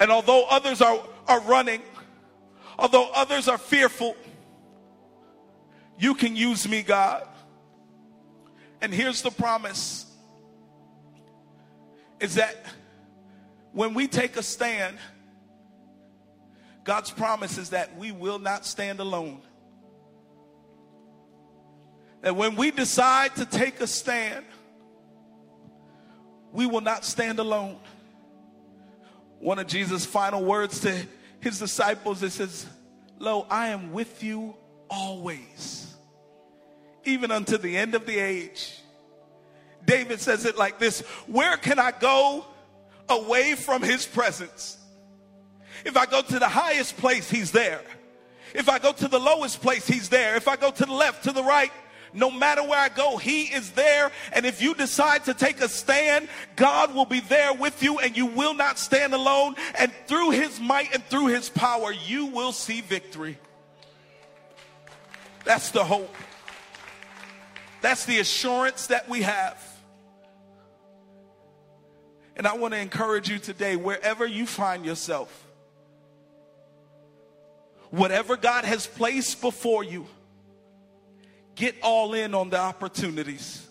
And 0.00 0.10
although 0.10 0.46
others 0.46 0.82
are, 0.82 1.00
are 1.28 1.40
running, 1.42 1.80
although 2.76 3.08
others 3.14 3.46
are 3.46 3.58
fearful, 3.58 4.16
you 5.98 6.14
can 6.14 6.36
use 6.36 6.68
me, 6.68 6.82
God. 6.82 7.26
And 8.80 8.92
here's 8.92 9.22
the 9.22 9.30
promise 9.30 10.06
is 12.20 12.34
that 12.34 12.56
when 13.72 13.94
we 13.94 14.06
take 14.06 14.36
a 14.36 14.42
stand, 14.42 14.98
God's 16.84 17.10
promise 17.10 17.58
is 17.58 17.70
that 17.70 17.96
we 17.96 18.12
will 18.12 18.38
not 18.38 18.66
stand 18.66 19.00
alone. 19.00 19.40
That 22.20 22.36
when 22.36 22.56
we 22.56 22.70
decide 22.70 23.34
to 23.36 23.46
take 23.46 23.80
a 23.80 23.86
stand, 23.86 24.44
we 26.52 26.66
will 26.66 26.80
not 26.80 27.04
stand 27.04 27.38
alone. 27.38 27.78
One 29.40 29.58
of 29.58 29.66
Jesus' 29.66 30.06
final 30.06 30.44
words 30.44 30.80
to 30.80 31.06
his 31.40 31.58
disciples, 31.58 32.22
it 32.22 32.30
says, 32.30 32.66
Lo, 33.18 33.46
I 33.50 33.68
am 33.68 33.92
with 33.92 34.22
you 34.22 34.56
always, 34.88 35.94
even 37.04 37.30
unto 37.30 37.58
the 37.58 37.76
end 37.76 37.94
of 37.94 38.06
the 38.06 38.18
age. 38.18 38.78
David 39.84 40.20
says 40.20 40.44
it 40.44 40.56
like 40.56 40.78
this 40.78 41.00
Where 41.26 41.56
can 41.56 41.78
I 41.78 41.92
go 41.92 42.44
away 43.08 43.54
from 43.54 43.82
his 43.82 44.06
presence? 44.06 44.78
If 45.84 45.96
I 45.96 46.06
go 46.06 46.22
to 46.22 46.38
the 46.38 46.48
highest 46.48 46.96
place, 46.96 47.28
he's 47.28 47.52
there. 47.52 47.82
If 48.54 48.68
I 48.68 48.78
go 48.78 48.92
to 48.92 49.08
the 49.08 49.18
lowest 49.18 49.60
place, 49.60 49.86
he's 49.86 50.08
there. 50.08 50.36
If 50.36 50.48
I 50.48 50.56
go 50.56 50.70
to 50.70 50.86
the 50.86 50.92
left, 50.92 51.24
to 51.24 51.32
the 51.32 51.42
right, 51.42 51.72
no 52.14 52.30
matter 52.30 52.62
where 52.62 52.78
I 52.78 52.88
go, 52.88 53.16
He 53.16 53.42
is 53.42 53.72
there. 53.72 54.10
And 54.32 54.46
if 54.46 54.62
you 54.62 54.74
decide 54.74 55.24
to 55.24 55.34
take 55.34 55.60
a 55.60 55.68
stand, 55.68 56.28
God 56.54 56.94
will 56.94 57.04
be 57.04 57.20
there 57.20 57.52
with 57.52 57.82
you 57.82 57.98
and 57.98 58.16
you 58.16 58.26
will 58.26 58.54
not 58.54 58.78
stand 58.78 59.12
alone. 59.12 59.56
And 59.76 59.92
through 60.06 60.30
His 60.30 60.60
might 60.60 60.94
and 60.94 61.04
through 61.06 61.26
His 61.26 61.50
power, 61.50 61.92
you 61.92 62.26
will 62.26 62.52
see 62.52 62.80
victory. 62.80 63.36
That's 65.44 65.70
the 65.70 65.84
hope. 65.84 66.14
That's 67.80 68.06
the 68.06 68.18
assurance 68.18 68.88
that 68.88 69.08
we 69.08 69.22
have. 69.22 69.62
And 72.36 72.46
I 72.46 72.56
want 72.56 72.74
to 72.74 72.80
encourage 72.80 73.28
you 73.28 73.38
today, 73.38 73.76
wherever 73.76 74.26
you 74.26 74.46
find 74.46 74.84
yourself, 74.84 75.44
Whatever 77.94 78.36
God 78.36 78.64
has 78.64 78.88
placed 78.88 79.40
before 79.40 79.84
you, 79.84 80.08
get 81.54 81.76
all 81.80 82.12
in 82.14 82.34
on 82.34 82.50
the 82.50 82.58
opportunities. 82.58 83.64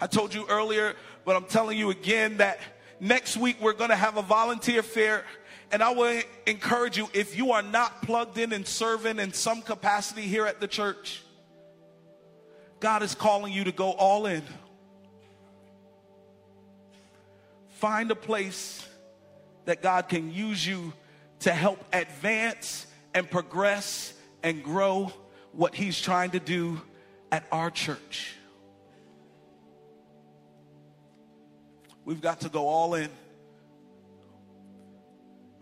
I 0.00 0.08
told 0.08 0.34
you 0.34 0.44
earlier, 0.48 0.96
but 1.24 1.36
I'm 1.36 1.44
telling 1.44 1.78
you 1.78 1.90
again 1.90 2.38
that 2.38 2.58
next 2.98 3.36
week 3.36 3.58
we're 3.60 3.74
going 3.74 3.90
to 3.90 3.96
have 3.96 4.16
a 4.16 4.22
volunteer 4.22 4.82
fair. 4.82 5.24
And 5.70 5.82
I 5.82 5.90
will 5.90 6.22
encourage 6.46 6.96
you 6.96 7.08
if 7.12 7.36
you 7.36 7.52
are 7.52 7.62
not 7.62 8.02
plugged 8.02 8.38
in 8.38 8.52
and 8.52 8.66
serving 8.66 9.18
in 9.18 9.32
some 9.32 9.60
capacity 9.60 10.22
here 10.22 10.46
at 10.46 10.60
the 10.60 10.68
church, 10.68 11.22
God 12.80 13.02
is 13.02 13.14
calling 13.14 13.52
you 13.52 13.64
to 13.64 13.72
go 13.72 13.92
all 13.92 14.26
in. 14.26 14.42
Find 17.78 18.10
a 18.10 18.16
place 18.16 18.86
that 19.66 19.82
God 19.82 20.08
can 20.08 20.32
use 20.32 20.66
you 20.66 20.92
to 21.40 21.52
help 21.52 21.84
advance 21.92 22.86
and 23.14 23.30
progress 23.30 24.14
and 24.42 24.64
grow 24.64 25.12
what 25.52 25.74
He's 25.74 26.00
trying 26.00 26.30
to 26.30 26.40
do 26.40 26.80
at 27.30 27.44
our 27.52 27.70
church. 27.70 28.34
We've 32.04 32.22
got 32.22 32.40
to 32.40 32.48
go 32.48 32.68
all 32.68 32.94
in 32.94 33.10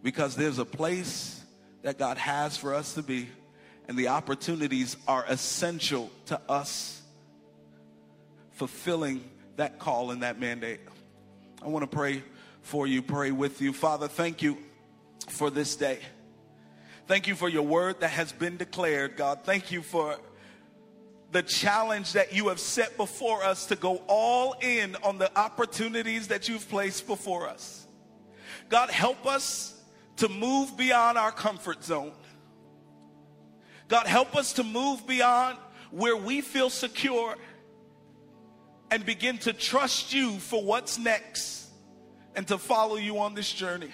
because 0.06 0.36
there's 0.36 0.60
a 0.60 0.64
place 0.64 1.42
that 1.82 1.98
God 1.98 2.16
has 2.16 2.56
for 2.56 2.76
us 2.76 2.94
to 2.94 3.02
be, 3.02 3.26
and 3.88 3.98
the 3.98 4.06
opportunities 4.06 4.96
are 5.08 5.24
essential 5.26 6.12
to 6.26 6.40
us 6.48 7.02
fulfilling 8.52 9.28
that 9.56 9.80
call 9.80 10.12
and 10.12 10.22
that 10.22 10.38
mandate. 10.38 10.78
I 11.60 11.66
want 11.66 11.82
to 11.82 11.88
pray 11.88 12.22
for 12.62 12.86
you, 12.86 13.02
pray 13.02 13.32
with 13.32 13.60
you. 13.60 13.72
Father, 13.72 14.06
thank 14.06 14.42
you 14.42 14.58
for 15.26 15.50
this 15.50 15.74
day. 15.74 15.98
Thank 17.08 17.26
you 17.26 17.34
for 17.34 17.48
your 17.48 17.64
word 17.64 17.98
that 17.98 18.10
has 18.10 18.30
been 18.30 18.56
declared, 18.56 19.16
God. 19.16 19.40
Thank 19.42 19.72
you 19.72 19.82
for 19.82 20.20
the 21.32 21.42
challenge 21.42 22.12
that 22.12 22.32
you 22.32 22.46
have 22.46 22.60
set 22.60 22.96
before 22.96 23.42
us 23.42 23.66
to 23.66 23.74
go 23.74 24.00
all 24.06 24.54
in 24.60 24.94
on 25.02 25.18
the 25.18 25.36
opportunities 25.36 26.28
that 26.28 26.48
you've 26.48 26.68
placed 26.68 27.08
before 27.08 27.48
us. 27.48 27.88
God, 28.68 28.88
help 28.88 29.26
us 29.26 29.75
to 30.16 30.28
move 30.28 30.76
beyond 30.76 31.18
our 31.18 31.32
comfort 31.32 31.84
zone. 31.84 32.12
God, 33.88 34.06
help 34.06 34.34
us 34.34 34.54
to 34.54 34.64
move 34.64 35.06
beyond 35.06 35.58
where 35.90 36.16
we 36.16 36.40
feel 36.40 36.70
secure 36.70 37.36
and 38.90 39.04
begin 39.04 39.38
to 39.38 39.52
trust 39.52 40.12
you 40.12 40.32
for 40.38 40.62
what's 40.62 40.98
next 40.98 41.68
and 42.34 42.46
to 42.48 42.58
follow 42.58 42.96
you 42.96 43.18
on 43.18 43.34
this 43.34 43.52
journey. 43.52 43.90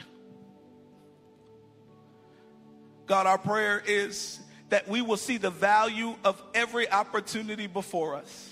God, 3.07 3.27
our 3.27 3.39
prayer 3.39 3.83
is 3.85 4.41
that 4.71 4.89
we 4.89 5.03
will 5.03 5.17
see 5.17 5.37
the 5.37 5.51
value 5.51 6.15
of 6.25 6.43
every 6.55 6.91
opportunity 6.91 7.67
before 7.67 8.15
us, 8.15 8.51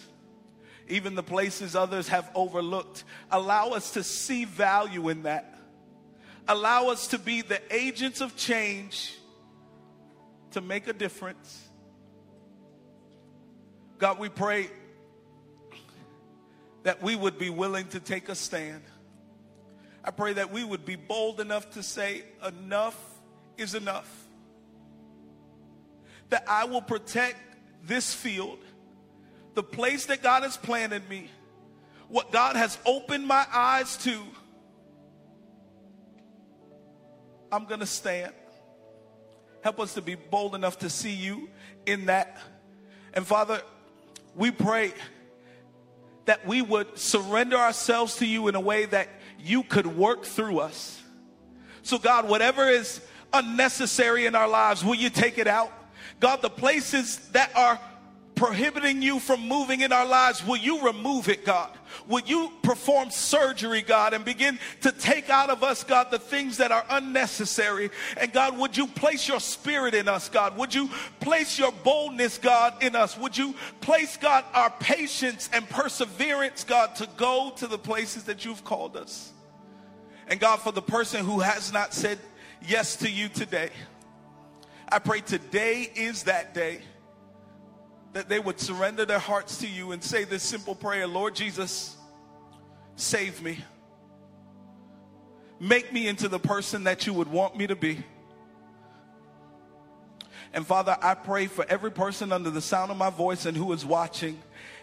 even 0.89 1.15
the 1.15 1.23
places 1.23 1.75
others 1.75 2.09
have 2.09 2.31
overlooked. 2.35 3.05
Allow 3.31 3.71
us 3.71 3.93
to 3.93 4.03
see 4.03 4.45
value 4.45 5.09
in 5.09 5.23
that. 5.23 5.50
Allow 6.49 6.89
us 6.89 7.09
to 7.09 7.19
be 7.19 7.43
the 7.43 7.61
agents 7.75 8.21
of 8.21 8.37
change 8.37 9.15
to 10.53 10.61
make 10.61 10.89
a 10.89 10.93
difference. 10.93 11.69
God, 13.99 14.19
we 14.19 14.29
pray 14.29 14.71
that 16.83 17.03
we 17.03 17.15
would 17.15 17.39
be 17.39 17.51
willing 17.51 17.87
to 17.89 18.01
take 18.01 18.29
a 18.29 18.35
stand. 18.35 18.83
I 20.03 20.11
pray 20.11 20.33
that 20.35 20.51
we 20.51 20.65
would 20.65 20.87
be 20.87 20.97
bold 20.97 21.41
enough 21.41 21.71
to 21.73 21.83
say, 21.83 22.25
enough 22.47 22.99
is 23.59 23.75
enough. 23.75 24.11
That 26.31 26.45
I 26.49 26.65
will 26.65 26.81
protect 26.81 27.37
this 27.85 28.15
field, 28.15 28.59
the 29.55 29.63
place 29.63 30.07
that 30.07 30.23
God 30.23 30.43
has 30.43 30.57
planted 30.57 31.09
me, 31.09 31.31
what 32.09 32.33
God 32.33 32.57
has 32.57 32.79
opened 32.87 33.27
my 33.27 33.47
eyes 33.53 33.97
to. 33.99 34.19
I'm 37.53 37.65
going 37.65 37.81
to 37.81 37.87
stand. 37.87 38.33
Help 39.63 39.81
us 39.81 39.95
to 39.95 40.03
be 40.03 40.15
bold 40.15 40.55
enough 40.55 40.79
to 40.81 40.91
see 40.91 41.13
you 41.13 41.49
in 41.87 42.07
that. 42.07 42.39
And 43.13 43.27
Father, 43.27 43.61
we 44.35 44.51
pray 44.51 44.93
that 46.27 46.47
we 46.47 46.63
would 46.63 46.99
surrender 46.99 47.57
ourselves 47.57 48.17
to 48.17 48.27
you 48.27 48.49
in 48.49 48.55
a 48.55 48.61
way 48.61 48.87
that 48.87 49.09
you 49.39 49.63
could 49.63 49.87
work 49.87 50.25
through 50.25 50.61
us. 50.61 51.03
So, 51.83 51.99
God, 51.99 52.29
whatever 52.29 52.69
is 52.69 53.01
unnecessary 53.33 54.27
in 54.27 54.35
our 54.35 54.49
lives, 54.49 54.85
will 54.85 54.95
you 54.95 55.11
take 55.11 55.39
it 55.39 55.47
out? 55.47 55.73
God, 56.21 56.43
the 56.43 56.51
places 56.51 57.19
that 57.31 57.51
are 57.57 57.81
prohibiting 58.41 59.03
you 59.03 59.21
from 59.21 59.47
moving 59.47 59.83
in 59.83 59.93
our 59.93 60.07
lives, 60.07 60.43
will 60.47 60.57
you 60.57 60.81
remove 60.81 61.29
it, 61.29 61.45
God? 61.45 61.77
Will 62.09 62.23
you 62.25 62.51
perform 62.63 63.11
surgery, 63.11 63.83
God, 63.83 64.15
and 64.15 64.25
begin 64.25 64.59
to 64.81 64.93
take 64.93 65.29
out 65.29 65.51
of 65.51 65.63
us, 65.63 65.85
God, 65.85 66.11
the 66.11 66.19
things 66.19 66.57
that 66.57 66.73
are 66.73 66.87
unnecessary? 66.89 67.91
And 68.17 68.33
God, 68.33 68.57
would 68.57 68.79
you 68.79 68.87
place 68.87 69.29
your 69.29 69.41
spirit 69.41 69.95
in 69.95 70.09
us, 70.09 70.31
God? 70.31 70.57
Would 70.57 70.75
you 70.75 70.89
place 71.21 71.59
your 71.59 71.71
boldness, 71.71 72.39
God, 72.39 72.83
in 72.83 72.97
us? 72.97 73.19
Would 73.19 73.37
you 73.37 73.55
place, 73.83 74.17
God, 74.17 74.47
our 74.55 74.71
patience 74.71 75.51
and 75.53 75.69
perseverance, 75.69 76.65
God, 76.65 76.97
to 76.97 77.07
go 77.19 77.53
to 77.59 77.67
the 77.67 77.77
places 77.77 78.23
that 78.25 78.47
you've 78.47 78.65
called 78.65 78.97
us? 78.97 79.35
And 80.29 80.41
God, 80.41 80.61
for 80.61 80.73
the 80.73 80.81
person 80.81 81.27
who 81.27 81.41
has 81.41 81.75
not 81.75 81.93
said 81.93 82.19
yes 82.67 82.97
to 82.97 83.11
you 83.11 83.29
today, 83.29 83.69
I 84.89 84.99
pray 84.99 85.21
today 85.21 85.93
is 85.95 86.23
that 86.23 86.55
day 86.55 86.81
that 88.13 88.29
they 88.29 88.39
would 88.39 88.59
surrender 88.59 89.05
their 89.05 89.19
hearts 89.19 89.59
to 89.59 89.69
you 89.69 89.93
and 89.93 90.03
say 90.03 90.25
this 90.25 90.43
simple 90.43 90.75
prayer 90.75 91.07
Lord 91.07 91.35
Jesus, 91.35 91.97
save 92.97 93.43
me. 93.43 93.63
Make 95.59 95.93
me 95.93 96.09
into 96.09 96.29
the 96.29 96.39
person 96.39 96.85
that 96.85 97.07
you 97.07 97.13
would 97.13 97.29
want 97.29 97.57
me 97.57 97.67
to 97.67 97.77
be. 97.77 98.03
And 100.53 100.67
Father, 100.67 100.97
I 101.01 101.15
pray 101.15 101.47
for 101.47 101.65
every 101.69 101.93
person 101.93 102.33
under 102.33 102.51
the 102.51 102.63
sound 102.63 102.91
of 102.91 102.97
my 102.97 103.11
voice 103.11 103.47
and 103.47 103.57
who 103.57 103.73
is 103.73 103.85
watching. 103.85 104.41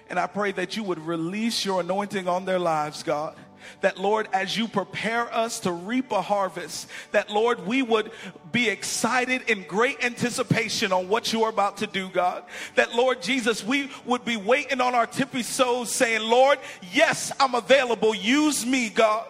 And 0.10 0.18
I 0.18 0.28
pray 0.28 0.54
that 0.54 0.78
you 0.78 0.84
would 0.84 1.00
release 1.00 1.66
your 1.66 1.82
anointing 1.82 2.28
on 2.28 2.46
their 2.46 2.60
lives, 2.60 3.04
God. 3.04 3.36
That, 3.82 3.98
Lord, 4.00 4.28
as 4.34 4.58
you 4.58 4.68
prepare 4.68 5.34
us 5.34 5.60
to 5.62 5.72
reap 5.72 6.12
a 6.12 6.22
harvest, 6.22 6.88
that, 7.12 7.30
Lord, 7.30 7.66
we 7.66 7.82
would 7.82 8.12
be 8.52 8.70
excited 8.70 9.50
in 9.50 9.64
great 9.64 10.04
anticipation 10.04 10.92
on 10.92 11.10
what 11.10 11.32
you're 11.32 11.50
about 11.50 11.78
to 11.78 11.88
do, 11.88 12.10
God. 12.10 12.44
That, 12.76 12.96
Lord 12.96 13.22
Jesus, 13.22 13.64
we 13.64 13.90
would 14.06 14.26
be 14.26 14.38
waiting 14.38 14.82
on 14.82 14.96
our 14.96 15.08
tippy 15.08 15.44
toes 15.44 15.92
saying, 15.92 16.22
Lord, 16.22 16.60
yes, 16.92 17.32
I'm 17.40 17.56
available. 17.56 18.16
Use 18.16 18.66
me, 18.66 18.90
God. 18.90 19.28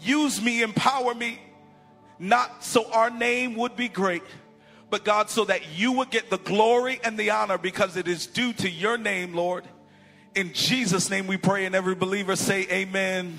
Use 0.00 0.42
me, 0.42 0.62
empower 0.62 1.14
me. 1.14 1.40
Not 2.18 2.62
so 2.64 2.90
our 2.92 3.10
name 3.10 3.56
would 3.56 3.76
be 3.76 3.88
great, 3.88 4.22
but 4.90 5.04
God, 5.04 5.30
so 5.30 5.44
that 5.46 5.76
you 5.76 5.92
would 5.92 6.10
get 6.10 6.30
the 6.30 6.38
glory 6.38 7.00
and 7.02 7.18
the 7.18 7.30
honor 7.30 7.58
because 7.58 7.96
it 7.96 8.06
is 8.06 8.26
due 8.26 8.52
to 8.54 8.70
your 8.70 8.96
name, 8.98 9.34
Lord. 9.34 9.64
In 10.34 10.52
Jesus' 10.52 11.10
name 11.10 11.26
we 11.26 11.36
pray, 11.36 11.66
and 11.66 11.74
every 11.74 11.94
believer 11.94 12.36
say 12.36 12.66
amen 12.70 13.38